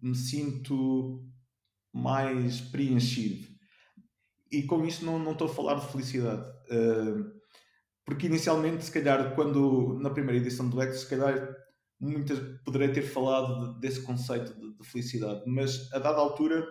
[0.02, 1.26] me sinto
[1.92, 3.48] mais preenchido?
[4.52, 6.42] E com isto não, não estou a falar de felicidade.
[6.70, 7.38] Uh,
[8.04, 11.54] porque inicialmente, se calhar, quando na primeira edição do X, se calhar
[12.00, 16.66] muitas poderei ter falado de, desse conceito de, de, felicidade, mas a dada altura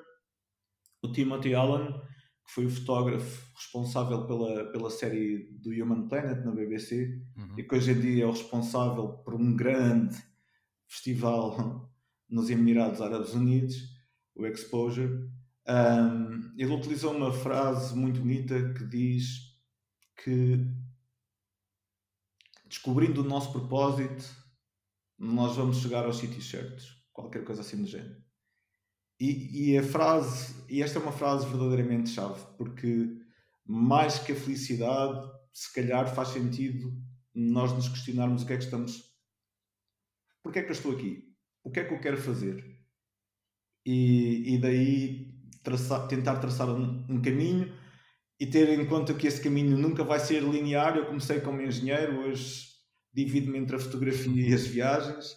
[1.02, 1.94] o Timothy Allen,
[2.46, 7.56] que foi o fotógrafo responsável pela, pela série do Human Planet na BBC uhum.
[7.58, 10.18] e que hoje em dia é o responsável por um grande
[10.88, 11.92] festival
[12.30, 13.76] nos Emirados Árabes Unidos,
[14.36, 15.30] o Exposure,
[15.68, 19.58] um, ele utilizou uma frase muito bonita que diz
[20.24, 20.66] que
[22.68, 24.26] descobrindo o nosso propósito
[25.18, 28.22] nós vamos chegar aos sítios certos, qualquer coisa assim do género.
[29.20, 33.18] E, e, a frase, e esta é uma frase verdadeiramente chave, porque
[33.66, 36.94] mais que a felicidade, se calhar faz sentido
[37.34, 39.04] nós nos questionarmos o que é que estamos.
[40.44, 41.36] Porquê é que eu estou aqui?
[41.64, 42.64] O que é que eu quero fazer?
[43.86, 47.76] E, e daí traçar, tentar traçar um, um caminho
[48.40, 50.96] e ter em conta que esse caminho nunca vai ser linear.
[50.96, 52.77] Eu comecei como engenheiro, hoje
[53.18, 55.36] divido-me entre a fotografia e as viagens.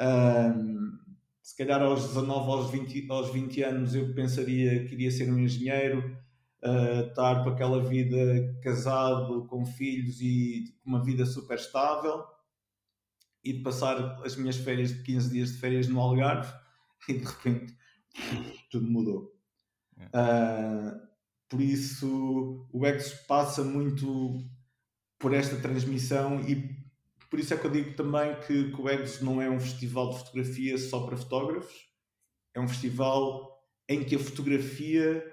[0.00, 0.98] Um,
[1.42, 5.38] se calhar aos 19, aos 20, aos 20 anos eu pensaria que iria ser um
[5.38, 6.16] engenheiro,
[6.62, 12.24] uh, estar com aquela vida casado, com filhos e uma vida super estável
[13.44, 16.52] e de passar as minhas férias de 15 dias de férias no Algarve
[17.08, 17.76] e de repente
[18.70, 19.34] tudo mudou.
[19.98, 20.98] Uh,
[21.48, 24.38] por isso o X passa muito
[25.18, 26.87] por esta transmissão e
[27.30, 30.10] por isso é que eu digo também que, que o Eggs não é um festival
[30.10, 31.88] de fotografia só para fotógrafos,
[32.54, 33.58] é um festival
[33.88, 35.24] em que a fotografia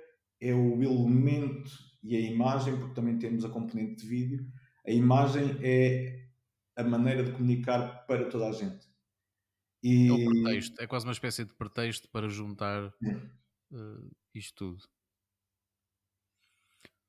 [0.41, 1.71] é o elemento
[2.03, 4.45] e a imagem, porque também temos a componente de vídeo,
[4.85, 6.27] a imagem é
[6.75, 8.87] a maneira de comunicar para toda a gente.
[9.81, 10.07] E...
[10.07, 14.83] É o pretexto, é quase uma espécie de pretexto para juntar uh, isto tudo.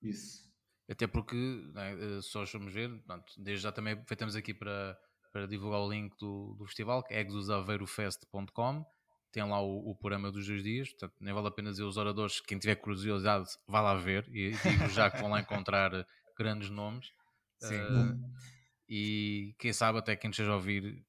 [0.01, 0.46] Isso.
[0.89, 1.37] Até porque,
[1.75, 4.97] né, só vamos ver, pronto, desde já também feitamos aqui para,
[5.33, 8.87] para divulgar o link do, do festival, que é exusaveirofest.com.
[9.33, 11.97] Tem lá o, o, programa dos dois dias, portanto, nem vale a pena dizer os
[11.97, 12.41] oradores.
[12.41, 14.27] Quem tiver curiosidade, vá lá ver.
[14.29, 15.91] E digo já que vão lá encontrar
[16.39, 17.11] grandes nomes.
[17.59, 17.81] Sim.
[17.81, 18.31] Uh,
[18.89, 21.05] e quem sabe, até quem esteja a ouvir,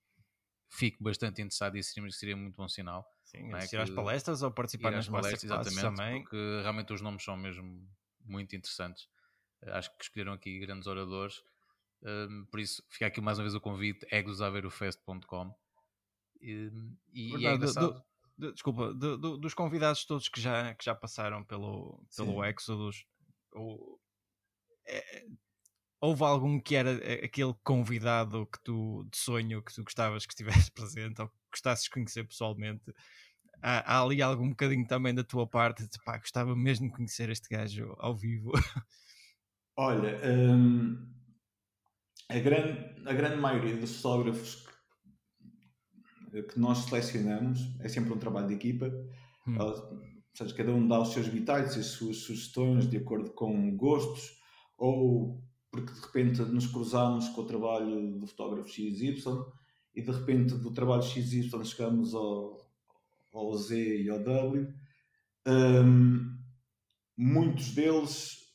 [0.69, 3.05] fique bastante interessado e seria, seria muito bom sinal.
[3.23, 3.57] Sim, é?
[3.57, 6.21] assistir às palestras ou participar nas palestras, exatamente, também.
[6.21, 7.87] Porque realmente os nomes são mesmo
[8.25, 9.07] muito interessantes.
[9.63, 11.41] Acho que escolheram aqui grandes oradores.
[12.01, 15.55] Um, por isso, fica aqui mais uma vez o convite: egosaverofest.com.
[16.41, 16.71] E,
[17.13, 17.93] e é engraçado.
[17.93, 18.03] Do,
[18.37, 23.05] do, desculpa, do, dos convidados todos que já, que já passaram pelo, pelo Exodus,
[23.53, 23.99] ou,
[24.85, 25.25] é,
[25.99, 30.71] houve algum que era aquele convidado que tu, de sonho que tu gostavas que estivesse
[30.71, 32.93] presente ou que gostasses de conhecer pessoalmente?
[33.61, 37.29] Há, há ali algum bocadinho também da tua parte de pá, gostava mesmo de conhecer
[37.29, 38.51] este gajo ao vivo.
[39.79, 40.97] Olha, hum,
[42.27, 44.65] a, grande, a grande maioria dos fotógrafos
[46.31, 48.91] que, que, nós selecionamos é sempre um trabalho de equipa.
[49.47, 49.55] Hum.
[49.59, 50.01] Ou
[50.33, 54.41] seja, cada um dá os seus bitites, as suas sugestões de acordo com gostos,
[54.79, 59.21] ou porque de repente nos cruzamos com o trabalho do fotógrafo XY
[59.93, 62.57] e de repente do trabalho XY chegamos ao,
[63.31, 64.73] ao Z e ao W.
[65.45, 66.35] Um,
[67.15, 68.46] muitos deles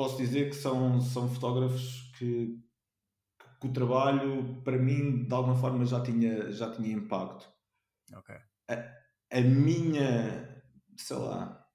[0.00, 2.58] posso dizer que são, são fotógrafos que,
[3.60, 7.46] que, o trabalho, para mim, de alguma forma já tinha, já tinha impacto.
[8.14, 8.34] Ok.
[8.70, 10.64] A, a minha,
[10.96, 11.66] sei lá,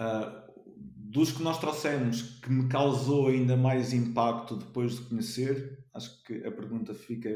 [0.00, 6.24] uh, dos que nós trouxemos que me causou ainda mais impacto depois de conhecer, acho
[6.24, 7.30] que a pergunta fica.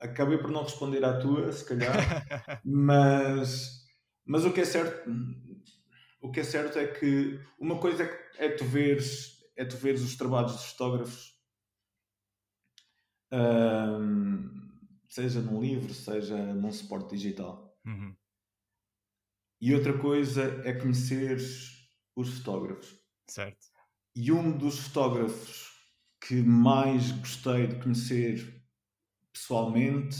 [0.00, 1.92] Acabei por não responder à tua, se calhar,
[2.64, 3.84] mas,
[4.24, 5.06] mas o que é certo,
[6.20, 10.02] o que é certo é que uma coisa é, é tu veres, é tu veres
[10.02, 11.38] os trabalhos dos fotógrafos,
[15.08, 17.78] seja num livro, seja num suporte digital.
[17.84, 18.14] Uhum.
[19.60, 21.36] E outra coisa é conhecer
[22.16, 22.96] os fotógrafos.
[23.28, 23.66] Certo.
[24.14, 25.68] E um dos fotógrafos
[26.20, 28.64] que mais gostei de conhecer
[29.32, 30.18] pessoalmente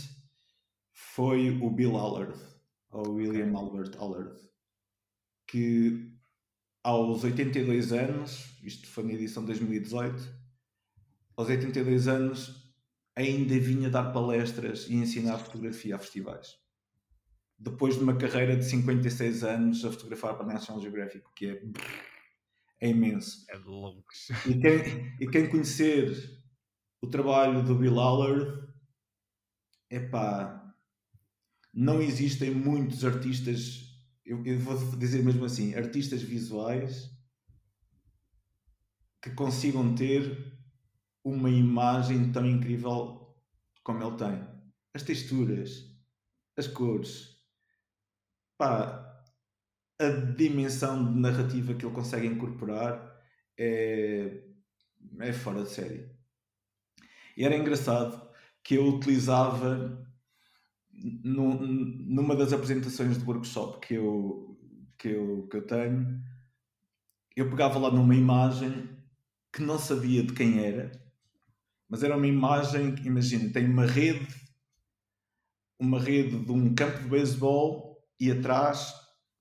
[0.93, 2.39] foi o Bill Allard,
[2.91, 4.48] ou William Albert Allard,
[5.49, 6.17] que
[6.85, 10.39] aos 82 anos, isto foi na edição de 2018,
[11.37, 12.69] aos 82 anos
[13.17, 16.57] ainda vinha dar palestras e ensinar fotografia a festivais.
[17.59, 21.63] Depois de uma carreira de 56 anos a fotografar para a National Geographic, que é,
[22.81, 23.45] é imenso.
[23.51, 24.29] É loucos.
[24.47, 26.39] E quem, e quem conhecer
[27.03, 28.69] o trabalho do Bill Allard,
[29.91, 30.73] epá,
[31.75, 33.88] não existem muitos artistas,
[34.29, 37.11] eu, eu vou dizer mesmo assim, artistas visuais
[39.23, 40.55] que consigam ter
[41.25, 43.35] uma imagem tão incrível
[43.83, 44.47] como ele tem.
[44.95, 45.99] As texturas,
[46.59, 47.39] as cores,
[48.59, 49.25] pá,
[49.99, 53.19] a dimensão de narrativa que ele consegue incorporar
[53.59, 54.43] é,
[55.21, 56.11] é fora de série.
[57.35, 58.31] E era engraçado
[58.63, 60.07] que eu utilizava
[61.25, 64.59] numa das apresentações do workshop que eu,
[64.99, 66.23] que, eu, que eu tenho,
[67.37, 68.89] eu pegava lá numa imagem
[69.53, 70.91] que não sabia de quem era,
[71.89, 74.27] mas era uma imagem, imagina, tem uma rede,
[75.79, 78.93] uma rede de um campo de beisebol e atrás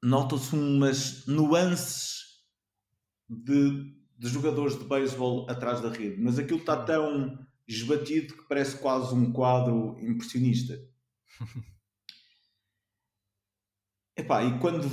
[0.04, 2.22] notam-se umas nuances
[3.28, 7.38] de, de jogadores de beisebol atrás da rede, mas aquilo está tão
[7.68, 10.80] esbatido que parece quase um quadro impressionista.
[14.18, 14.90] Epá, e quando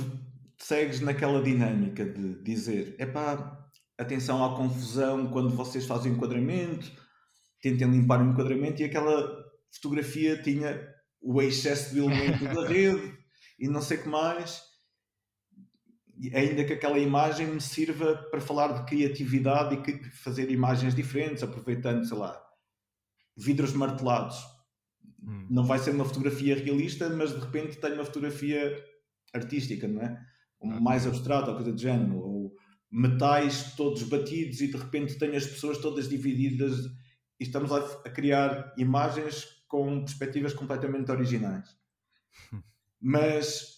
[0.57, 3.67] segues naquela dinâmica de dizer, epá,
[3.97, 6.91] atenção à confusão quando vocês fazem o enquadramento,
[7.59, 13.17] tentem limpar o enquadramento e aquela fotografia tinha o excesso de elemento da rede
[13.57, 14.61] e não sei o que mais.
[16.33, 22.05] Ainda que aquela imagem me sirva para falar de criatividade e fazer imagens diferentes, aproveitando,
[22.05, 22.41] sei lá,
[23.35, 24.54] vidros martelados
[25.25, 25.47] Hum.
[25.49, 28.83] Não vai ser uma fotografia realista, mas de repente tem uma fotografia
[29.33, 30.25] artística, não é?
[30.61, 32.17] Um, mais abstrata, ou coisa do género.
[32.17, 32.55] Ou
[32.91, 36.85] metais todos batidos e de repente tem as pessoas todas divididas
[37.39, 41.75] e estamos a, a criar imagens com perspectivas completamente originais.
[43.01, 43.75] Mas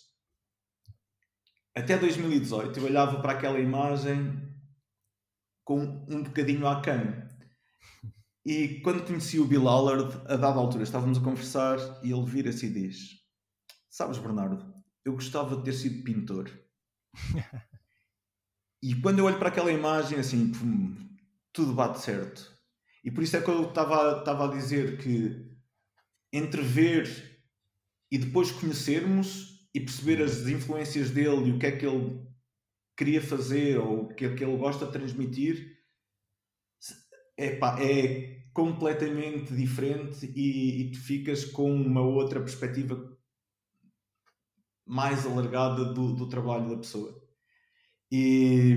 [1.75, 4.47] até 2018 eu olhava para aquela imagem
[5.63, 7.27] com um bocadinho aquém.
[8.47, 12.67] E quando conheci o Bill Allard, a dada altura estávamos a conversar e ele vira-se
[12.67, 13.19] e diz:
[13.89, 14.73] Sabes, Bernardo,
[15.03, 16.49] eu gostava de ter sido pintor.
[18.81, 20.95] e quando eu olho para aquela imagem, assim, pum,
[21.51, 22.49] tudo bate certo.
[23.03, 25.51] E por isso é que eu estava, estava a dizer que
[26.31, 27.43] entre ver
[28.09, 32.25] e depois conhecermos e perceber as influências dele e o que é que ele
[32.95, 35.77] queria fazer ou o que é que ele gosta de transmitir,
[37.37, 43.15] epá, é completamente diferente e, e, tu ficas com uma outra perspectiva
[44.83, 47.23] mais alargada do, do trabalho da pessoa.
[48.11, 48.75] E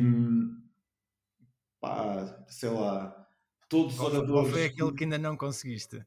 [1.80, 3.26] pá, sei lá,
[3.70, 4.52] todos os oradores.
[4.52, 6.04] Foi aquele que ainda não conseguiste?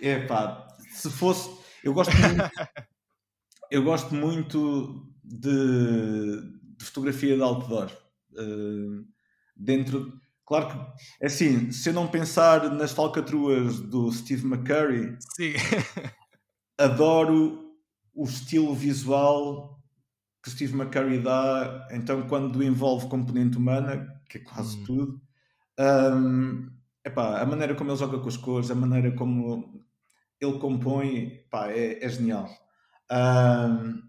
[0.00, 1.50] É pá, se fosse.
[1.82, 2.42] Eu gosto muito,
[3.72, 6.42] eu gosto muito de,
[6.76, 7.90] de fotografia de outdoor.
[8.34, 9.04] Uh,
[9.56, 15.52] dentro Claro que, é assim, se eu não pensar nas falcatruas do Steve McCurry, Sim.
[16.80, 17.70] adoro
[18.14, 19.78] o estilo visual
[20.42, 24.84] que Steve McCurry dá, então quando envolve componente humana, que é quase hum.
[24.84, 25.22] tudo,
[25.78, 26.70] um,
[27.04, 29.84] epá, a maneira como ele joga com as cores, a maneira como
[30.40, 32.48] ele compõe, epá, é, é genial.
[33.12, 34.02] Um,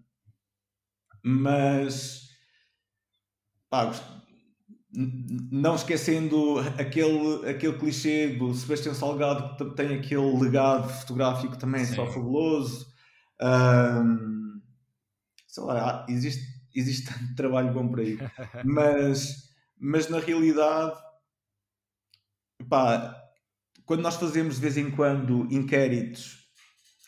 [1.22, 2.30] mas
[3.68, 3.92] pá,
[4.92, 11.94] não esquecendo aquele, aquele clichê do Sebastião Salgado que tem aquele legado fotográfico também Sim.
[11.94, 12.86] só fabuloso.
[13.40, 14.60] Um,
[15.46, 18.18] sei lá, existe, existe tanto trabalho bom por aí.
[18.64, 20.96] mas, mas na realidade,
[22.68, 23.16] pá,
[23.84, 26.38] quando nós fazemos de vez em quando inquéritos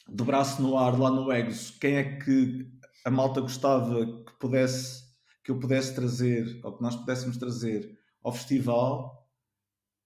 [0.08, 2.66] do braço no ar lá no Egos, quem é que
[3.04, 5.02] a malta gostava que pudesse
[5.42, 9.28] que eu pudesse trazer, ou que nós pudéssemos trazer ao festival,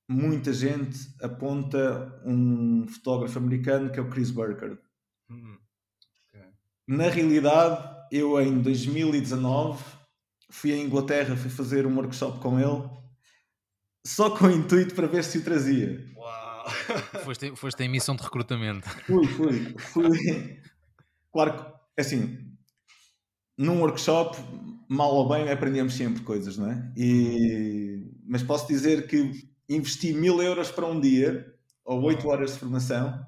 [0.09, 4.78] muita gente aponta um fotógrafo americano que é o Chris Burkard.
[5.30, 5.59] Hum,
[6.28, 6.47] okay.
[6.87, 9.84] Na realidade, eu em 2019
[10.51, 12.89] fui à Inglaterra, fui fazer um workshop com ele,
[14.07, 16.07] só com o intuito para ver se o trazia.
[16.16, 16.47] Uau!
[17.24, 18.89] foste, foste em missão de recrutamento.
[19.05, 20.62] Fui, fui, fui.
[21.32, 22.45] Claro que, assim,
[23.57, 24.36] num workshop,
[24.88, 26.92] mal ou bem, aprendemos sempre coisas, não é?
[26.96, 28.11] E...
[28.26, 31.54] Mas posso dizer que investi mil euros para um dia,
[31.84, 33.24] ou oito horas de formação,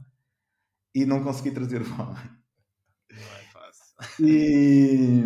[0.94, 2.30] e não consegui trazer o homem.
[3.10, 4.26] Não é fácil.
[4.26, 5.22] E,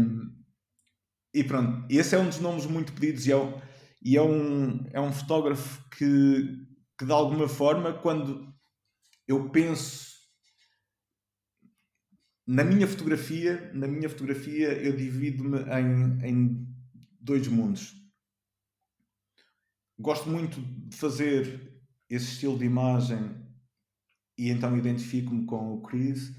[1.34, 3.60] e pronto, esse é um dos nomes muito pedidos e é, um,
[4.02, 6.66] e é, um, é um fotógrafo que,
[6.98, 8.52] que de alguma forma, quando
[9.26, 10.11] eu penso
[12.46, 16.66] na minha fotografia, na minha fotografia eu divido-me em, em
[17.20, 17.94] dois mundos.
[19.98, 21.80] Gosto muito de fazer
[22.10, 23.36] esse estilo de imagem
[24.36, 26.36] e então identifico-me com o Chris,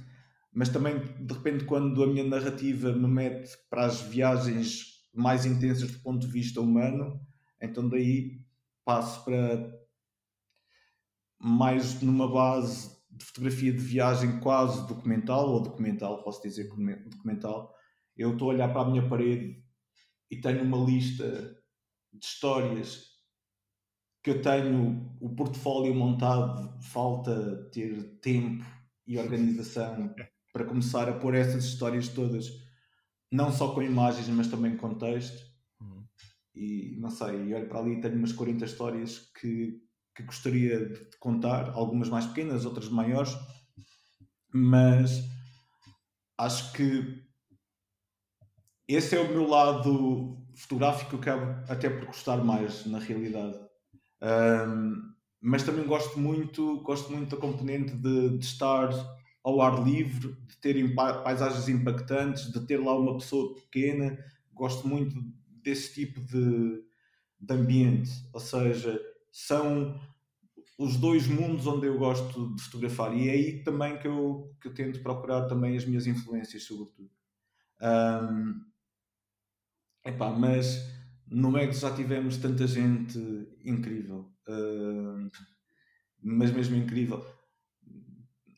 [0.51, 5.91] mas também de repente quando a minha narrativa me mete para as viagens mais intensas
[5.91, 7.21] do ponto de vista humano,
[7.61, 8.41] então daí
[8.83, 9.71] passo para
[11.39, 16.67] mais numa base de fotografia de viagem quase documental, ou documental, posso dizer
[17.09, 17.73] documental,
[18.17, 19.63] eu estou a olhar para a minha parede
[20.29, 21.55] e tenho uma lista
[22.11, 23.13] de histórias
[24.23, 28.65] que eu tenho o portfólio montado, falta ter tempo
[29.05, 30.15] e organização
[30.51, 32.47] para começar a pôr essas histórias todas,
[33.31, 35.43] não só com imagens, mas também com texto.
[35.81, 36.05] Uhum.
[36.55, 39.81] E não sei, olho para ali e tenho umas 40 histórias que
[40.15, 43.35] que gostaria de contar, algumas mais pequenas, outras maiores,
[44.53, 45.23] mas
[46.37, 47.23] acho que
[48.87, 53.57] esse é o meu lado fotográfico que acabo até por gostar mais na realidade.
[54.21, 58.89] Um, mas também gosto muito, gosto muito da componente de, de, estar
[59.43, 64.17] ao ar livre, de ter paisagens impactantes, de ter lá uma pessoa pequena.
[64.53, 65.15] Gosto muito
[65.61, 66.83] desse tipo de,
[67.39, 68.99] de ambiente, ou seja,
[69.33, 69.99] são
[70.77, 73.17] os dois mundos onde eu gosto de fotografar.
[73.17, 77.09] E é aí também que eu, que eu tento procurar também as minhas influências, sobretudo.
[77.81, 78.61] Um,
[80.05, 80.87] epá, mas
[81.27, 83.19] no Megs já tivemos tanta gente
[83.65, 85.29] incrível, uh,
[86.21, 87.25] mas mesmo incrível.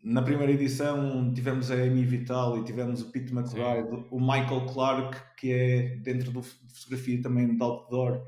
[0.04, 5.36] Na primeira edição tivemos a Amy Vital e tivemos o Pete McBride, o Michael Clark,
[5.38, 8.22] que é dentro do fotografia também de outdoor,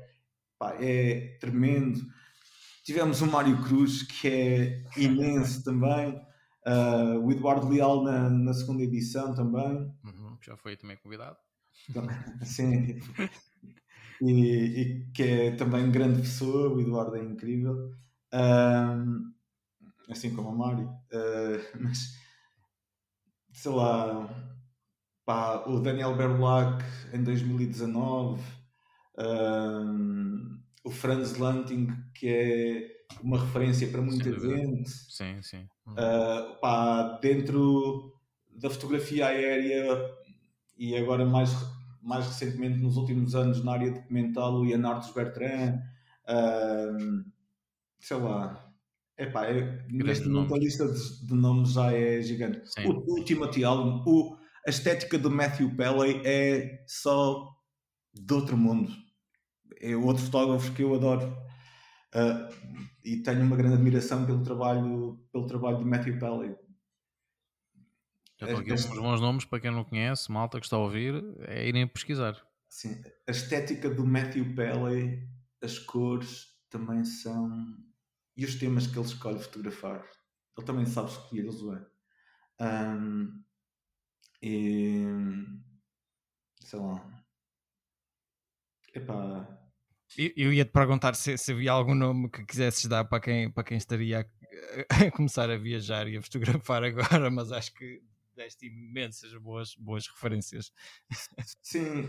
[0.56, 2.00] Epá, é tremendo
[2.88, 6.18] Tivemos o Mário Cruz, que é imenso também.
[6.66, 9.94] Uh, o Eduardo Leal na, na, segunda edição também.
[10.02, 11.36] Uhum, já foi também convidado.
[12.42, 12.98] Sim.
[14.22, 17.90] E, e, que é também grande pessoa, o Eduardo é incrível.
[18.32, 19.22] Uh,
[20.10, 20.88] assim como o Mário.
[21.12, 22.14] Uh, mas
[23.52, 24.30] sei lá,
[25.26, 26.82] pá, o Daniel Berlac
[27.12, 28.42] em 2019
[30.88, 32.88] o Franz Lanting, que é
[33.22, 34.88] uma referência para muita gente.
[34.88, 35.68] Sim, sim.
[35.86, 38.14] Uh, pá, dentro
[38.50, 39.84] da fotografia aérea
[40.78, 41.50] e agora mais,
[42.02, 45.78] mais recentemente nos últimos anos na área documental o Leonardo Bertrand,
[46.24, 47.24] uh,
[48.00, 48.64] sei lá.
[49.18, 52.62] Epá, é, neste momento a lista de, de, nomes já é gigante.
[52.64, 52.86] Sim.
[52.86, 54.36] O, o Timothy Allen, o,
[54.66, 57.46] a estética do Matthew Pelley é só
[58.14, 58.90] de outro mundo
[59.80, 61.26] é outro fotógrafo que eu adoro
[62.14, 66.56] uh, e tenho uma grande admiração pelo trabalho, pelo trabalho de Matthew Pelly.
[68.38, 71.14] Já estou aqui uns bons nomes para quem não conhece, malta que está a ouvir,
[71.40, 72.40] é irem pesquisar.
[72.68, 75.28] Sim, a estética do Matthew Pelly,
[75.62, 77.50] as cores também são.
[78.36, 80.04] e os temas que ele escolhe fotografar.
[80.56, 81.62] Ele também sabe escolhê-los.
[82.60, 83.42] Um,
[84.42, 85.04] e.
[86.60, 87.24] sei lá.
[88.94, 89.57] Epá,
[90.16, 93.64] eu ia te perguntar se, se, havia algum nome que quisesses dar para quem, para
[93.64, 98.02] quem estaria a, a, começar a viajar e a fotografar agora, mas acho que
[98.34, 100.72] deste imensas boas, boas referências.
[101.60, 102.08] Sim,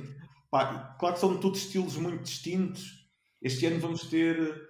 [0.50, 3.08] Pá, claro que são todos estilos muito distintos.
[3.42, 4.68] Este ano vamos ter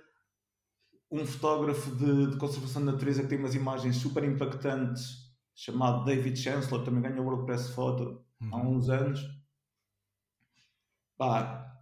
[1.10, 6.38] um fotógrafo de, de conservação da natureza que tem umas imagens super impactantes, chamado David
[6.38, 8.56] Chancellor, também ganhou o World Press Photo uhum.
[8.56, 9.22] há uns anos.
[11.18, 11.79] Pá,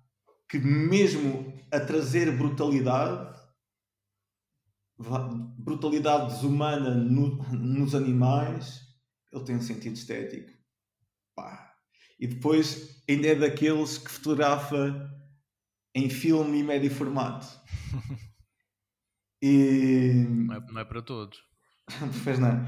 [0.49, 3.37] que mesmo a trazer brutalidade,
[5.59, 8.81] brutalidade desumana no, nos animais,
[9.31, 10.51] ele tem um sentido estético.
[11.35, 11.73] Pá.
[12.19, 15.11] E depois ainda é daqueles que fotografa
[15.93, 17.47] em filme e médio formato.
[19.39, 20.25] E...
[20.27, 21.37] Não, é, não é para todos.
[22.23, 22.67] Pois não.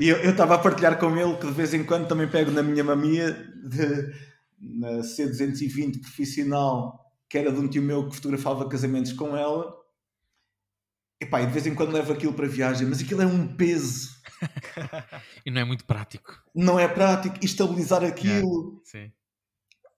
[0.00, 2.62] E eu estava a partilhar com ele que de vez em quando também pego na
[2.62, 4.14] minha mamia de
[4.60, 7.03] na C220 profissional,
[7.34, 9.76] que era de um tio meu que fotografava casamentos com ela.
[11.20, 14.10] Epá, e de vez em quando levo aquilo para viagem, mas aquilo é um peso.
[15.44, 16.40] e não é muito prático.
[16.54, 17.34] Não é prático.
[17.42, 18.80] E estabilizar aquilo.
[18.80, 19.12] É, sim.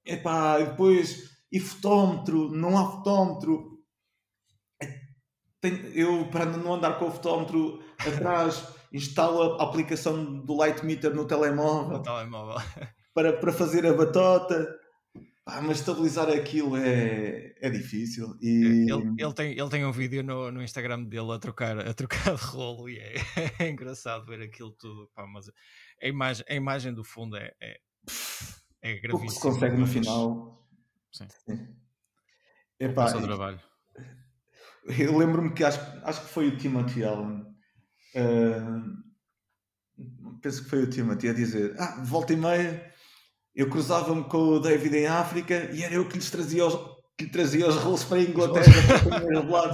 [0.03, 3.83] Epá, e depois, e fotómetro, não há fotómetro.
[5.93, 11.27] Eu, para não andar com o fotómetro atrás, instalo a aplicação do Light Meter no
[11.27, 11.99] telemóvel.
[11.99, 12.57] No telemóvel.
[13.13, 14.86] Para, para fazer a batota.
[15.49, 18.37] Ah, mas estabilizar aquilo é, é difícil.
[18.43, 18.91] E...
[18.91, 22.35] Ele, ele, tem, ele tem um vídeo no, no Instagram dele a trocar, a trocar
[22.35, 23.15] de rolo e é,
[23.61, 25.09] é engraçado ver aquilo tudo.
[25.15, 25.49] Pá, mas
[26.03, 27.79] a imagem, a imagem do fundo é, é,
[28.83, 29.17] é gravíssima.
[29.17, 30.69] O que se consegue no final.
[31.13, 31.29] Sim.
[31.47, 31.69] Sim.
[32.81, 33.61] Epá, o trabalho.
[34.99, 37.47] Eu lembro-me que acho, acho que foi o Timothy Allen.
[38.17, 38.97] Uh,
[40.43, 42.96] penso que foi o Timothy a dizer: Ah, volta e meia
[43.57, 46.75] eu cruzava-me com o David em África e era eu que lhes trazia os,
[47.17, 48.67] que lhe trazia os rolos para a Inglaterra
[49.03, 49.73] para comer.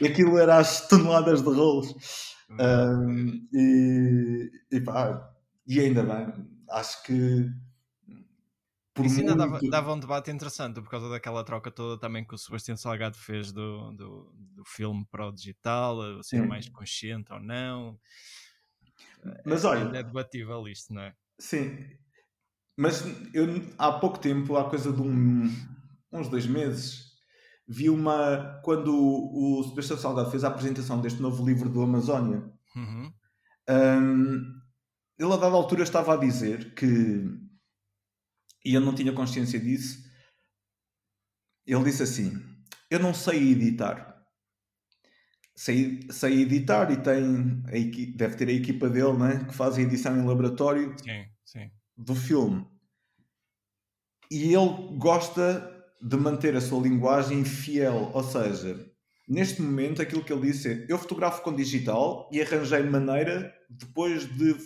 [0.00, 2.36] E aquilo era as toneladas de rolos.
[2.48, 5.28] Um, e, e, pá,
[5.66, 7.50] e ainda bem, acho que.
[9.02, 9.68] Isso ainda muito...
[9.68, 13.18] dava, dava, um debate interessante por causa daquela troca toda também que o Sebastião Salgado
[13.18, 16.46] fez do, do, do filme para o digital, ser Sim.
[16.46, 17.98] mais consciente ou não.
[19.44, 21.14] Mas é, olha, é debatível isto, não é?
[21.38, 21.76] Sim,
[22.76, 23.46] mas eu
[23.78, 25.50] há pouco tempo, há coisa de um,
[26.12, 27.06] uns dois meses,
[27.66, 28.60] vi uma.
[28.62, 32.44] Quando o, o Sebastião Salgado fez a apresentação deste novo livro do Amazónia,
[32.76, 33.12] uhum.
[33.70, 34.60] um,
[35.18, 37.24] ele a dada altura estava a dizer que.
[38.62, 40.04] E eu não tinha consciência disso.
[41.66, 42.38] Ele disse assim:
[42.90, 44.14] Eu não sei editar.
[45.54, 47.62] Sei, sei editar e tem.
[48.14, 49.44] Deve ter a equipa dele, né?
[49.46, 50.94] Que faz a edição em laboratório.
[50.98, 52.66] Sim, sim do filme.
[54.30, 58.92] E ele gosta de manter a sua linguagem fiel, ou seja,
[59.28, 64.26] neste momento aquilo que ele disse é eu fotografo com digital e arranjei maneira depois
[64.36, 64.56] de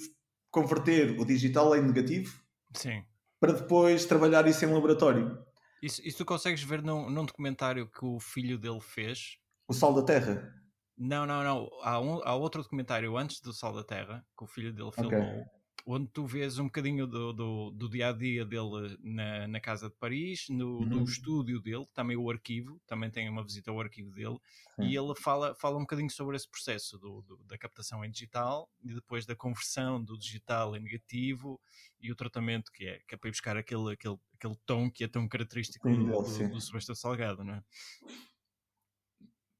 [0.51, 2.35] converter o digital em negativo
[2.75, 3.05] Sim.
[3.39, 5.39] para depois trabalhar isso em laboratório.
[5.83, 9.39] Isso, isso tu consegues ver num, num documentário que o filho dele fez?
[9.69, 10.53] O Sal da Terra?
[10.99, 11.69] Não, não, não.
[11.83, 15.19] Há, um, há outro documentário antes do Sal da Terra que o filho dele filmou.
[15.19, 19.61] Okay onde tu vês um bocadinho do, do, do dia a dia dele na, na
[19.61, 20.89] casa de Paris, no, uhum.
[20.89, 24.39] do estúdio dele, também o arquivo, também tem uma visita ao arquivo dele,
[24.77, 24.89] Sim.
[24.89, 28.69] e ele fala, fala um bocadinho sobre esse processo do, do, da captação em digital
[28.83, 31.61] e depois da conversão do digital em negativo
[32.01, 35.05] e o tratamento que é, que é para ir buscar aquele, aquele, aquele tom que
[35.05, 37.63] é tão característico sim, do, do, do Sebastião Salgado, não é?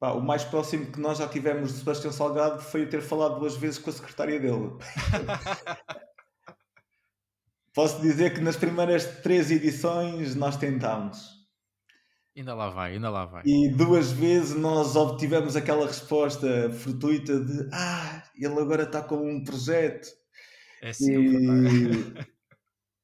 [0.01, 3.39] Pá, o mais próximo que nós já tivemos de Sebastião Salgado foi eu ter falado
[3.39, 4.71] duas vezes com a secretária dele.
[7.75, 11.41] Posso dizer que nas primeiras três edições nós tentámos.
[12.37, 13.43] Ainda lá vai, ainda lá vai.
[13.45, 19.45] E duas vezes nós obtivemos aquela resposta fortuita de ah, ele agora está com um
[19.45, 20.09] projeto.
[20.83, 22.15] É sim, e...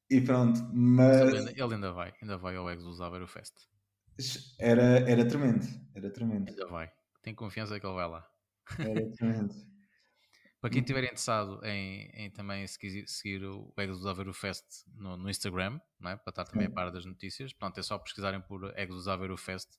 [0.17, 1.45] e pronto, mas...
[1.47, 2.99] Ele ainda vai, ainda vai ao Exos
[3.31, 3.53] Fest.
[4.59, 5.65] Era, era tremendo,
[5.95, 6.49] era tremendo.
[6.49, 6.89] Ainda vai,
[7.21, 8.25] tem confiança que ele vai lá.
[8.79, 9.53] Era tremendo.
[10.59, 14.65] Para quem estiver interessado em, em também seguir, seguir o Exos Aveiro Fest
[14.95, 16.15] no, no Instagram, é?
[16.15, 19.69] para estar também a par das notícias, pronto, é só pesquisarem por Exos Aveiro Fest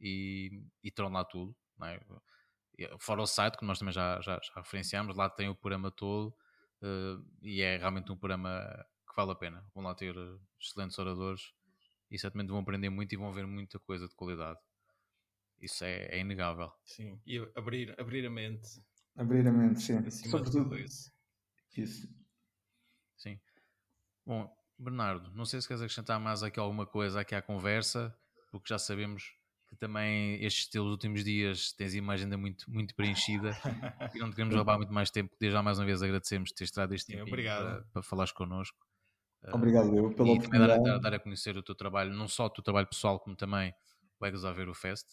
[0.00, 1.56] e, e terão lá tudo.
[1.82, 2.00] É?
[2.98, 6.28] Fora o site, que nós também já, já, já referenciamos, lá tem o programa todo
[6.82, 8.60] uh, e é realmente um programa
[9.08, 9.66] que vale a pena.
[9.74, 10.14] Vão lá ter
[10.60, 11.52] excelentes oradores
[12.08, 14.58] e certamente vão aprender muito e vão ver muita coisa de qualidade.
[15.60, 16.72] Isso é, é inegável.
[16.84, 18.68] Sim, e abrir, abrir a mente
[19.16, 19.96] Abrir a mente, sim.
[19.98, 21.12] Acima Sobretudo isso.
[21.76, 22.08] Isso.
[23.16, 23.38] Sim.
[24.26, 28.14] Bom, Bernardo, não sei se queres acrescentar mais aqui alguma coisa aqui à conversa,
[28.50, 29.32] porque já sabemos
[29.68, 33.56] que também estes teus últimos dias tens a imagem ainda muito, muito preenchida
[34.14, 35.34] e não te queremos roubar muito mais tempo.
[35.40, 38.78] Desde já mais uma vez agradecemos teres trazido este tempo para, para falares connosco.
[39.50, 40.84] Obrigado eu pela e oportunidade.
[40.84, 43.74] Dar, dar, a conhecer o teu trabalho, não só o teu trabalho pessoal, como também
[44.20, 45.06] o Egos Aveiro Fest,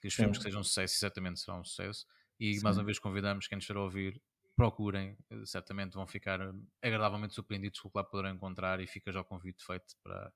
[0.00, 2.06] que esperemos que seja um sucesso e certamente será um sucesso.
[2.38, 2.62] E Sim.
[2.62, 4.20] mais uma vez convidamos quem nos estiver a ouvir,
[4.54, 6.52] procurem, eh, certamente vão ficar eh,
[6.82, 10.32] agradavelmente surpreendidos com o que lá poderão encontrar e fica já o convite feito para,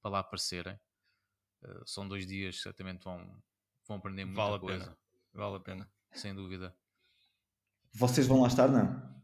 [0.00, 0.78] para lá aparecerem.
[1.62, 3.42] Uh, são dois dias, certamente vão,
[3.86, 4.84] vão aprender muita vale coisa.
[4.84, 4.98] Pena.
[5.34, 5.92] Vale a pena.
[6.12, 6.74] Sem dúvida.
[7.92, 9.18] Vocês vão lá estar, não?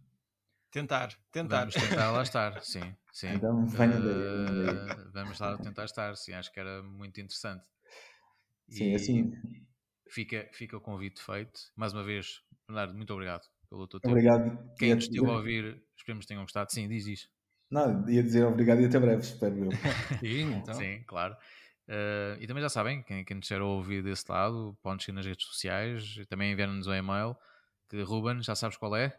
[0.71, 1.61] Tentar, tentar.
[1.61, 2.97] Vamos tentar lá estar, sim.
[3.13, 3.29] sim.
[3.29, 6.33] Então venham uh, Vamos lá tentar estar, sim.
[6.33, 7.69] Acho que era muito interessante.
[8.69, 9.33] Sim, e, assim
[10.09, 11.61] fica, fica o convite feito.
[11.77, 14.13] Mais uma vez, Bernardo, muito obrigado pelo teu tempo.
[14.13, 14.59] Obrigado.
[14.79, 16.73] Quem nos esteve a ouvir, esperemos que tenham gostado.
[16.73, 17.29] Sim, diz isso.
[17.71, 19.71] Não, ia dizer obrigado e até breve, espero eu.
[20.21, 20.75] Sim, então.
[20.75, 21.37] Sim, claro.
[21.89, 25.17] Uh, e também já sabem, quem, quem nos quer ouvir desse lado, pode nos seguir
[25.17, 27.37] nas redes sociais, também enviar-nos um e-mail,
[27.89, 29.19] que Ruben, já sabes qual é?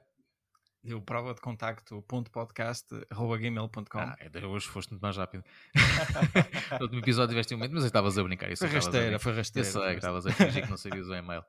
[0.86, 5.44] Deu prova de contacto ponto podcast gmail.com ah, é, hoje foste muito mais rápido.
[6.78, 9.68] No último episódio tiveste um momento mas estavas a brincar isso foi rasteira, foi rasteira
[9.68, 11.44] eu sei que estavas a fingir que não sabias o e-mail.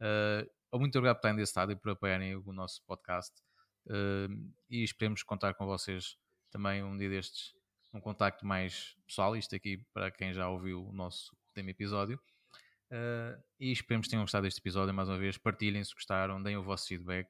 [0.00, 3.34] Uh, muito obrigado por estarem desse lado e por apoiarem o nosso podcast.
[3.88, 6.16] Uh, e esperemos contar com vocês
[6.52, 7.56] também um dia destes
[7.92, 12.20] um contacto mais pessoal isto aqui para quem já ouviu o nosso último episódio.
[12.92, 14.94] Uh, e esperemos que tenham gostado deste episódio.
[14.94, 17.28] Mais uma vez, partilhem se gostaram, deem o vosso feedback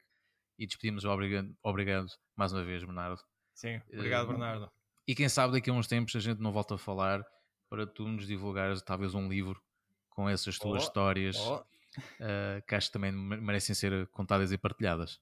[0.58, 3.20] e despedimos obrigado, obrigado mais uma vez, Bernardo.
[3.54, 4.70] Sim, obrigado, uh, Bernardo.
[5.06, 7.24] E quem sabe daqui a uns tempos a gente não volta a falar
[7.68, 9.60] para tu nos divulgares talvez um livro
[10.10, 11.62] com essas tuas oh, histórias oh.
[12.20, 15.18] Uh, que acho que também merecem ser contadas e partilhadas.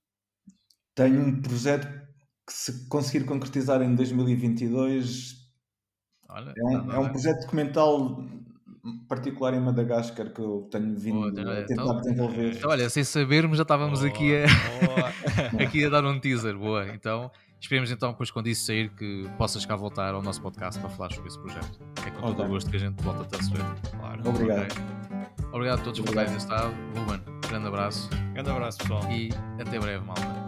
[0.92, 1.86] Tenho um projeto
[2.44, 5.52] que, se conseguir concretizar em 2022,
[6.28, 8.24] Olha, é, um, é um projeto documental
[9.08, 12.56] particular em Madagascar que eu tenho vindo oh, a tentar então, desenvolver.
[12.56, 16.56] Então, olha, sem sabermos, já estávamos boa, aqui, a, aqui a dar um teaser.
[16.56, 17.30] Boa, então
[17.60, 21.12] esperemos então depois quando isso sair que possas cá voltar ao nosso podcast para falar
[21.12, 21.80] sobre esse projeto.
[22.06, 23.64] É com todo o gosto que a gente volta a receber.
[23.98, 24.28] Claro.
[24.28, 24.72] Obrigado.
[24.72, 25.44] Okay.
[25.52, 26.74] Obrigado a todos por terem estado.
[26.96, 28.10] Ruben, grande abraço.
[28.34, 29.10] Grande abraço, pessoal.
[29.10, 29.30] E
[29.60, 30.43] até breve, malta.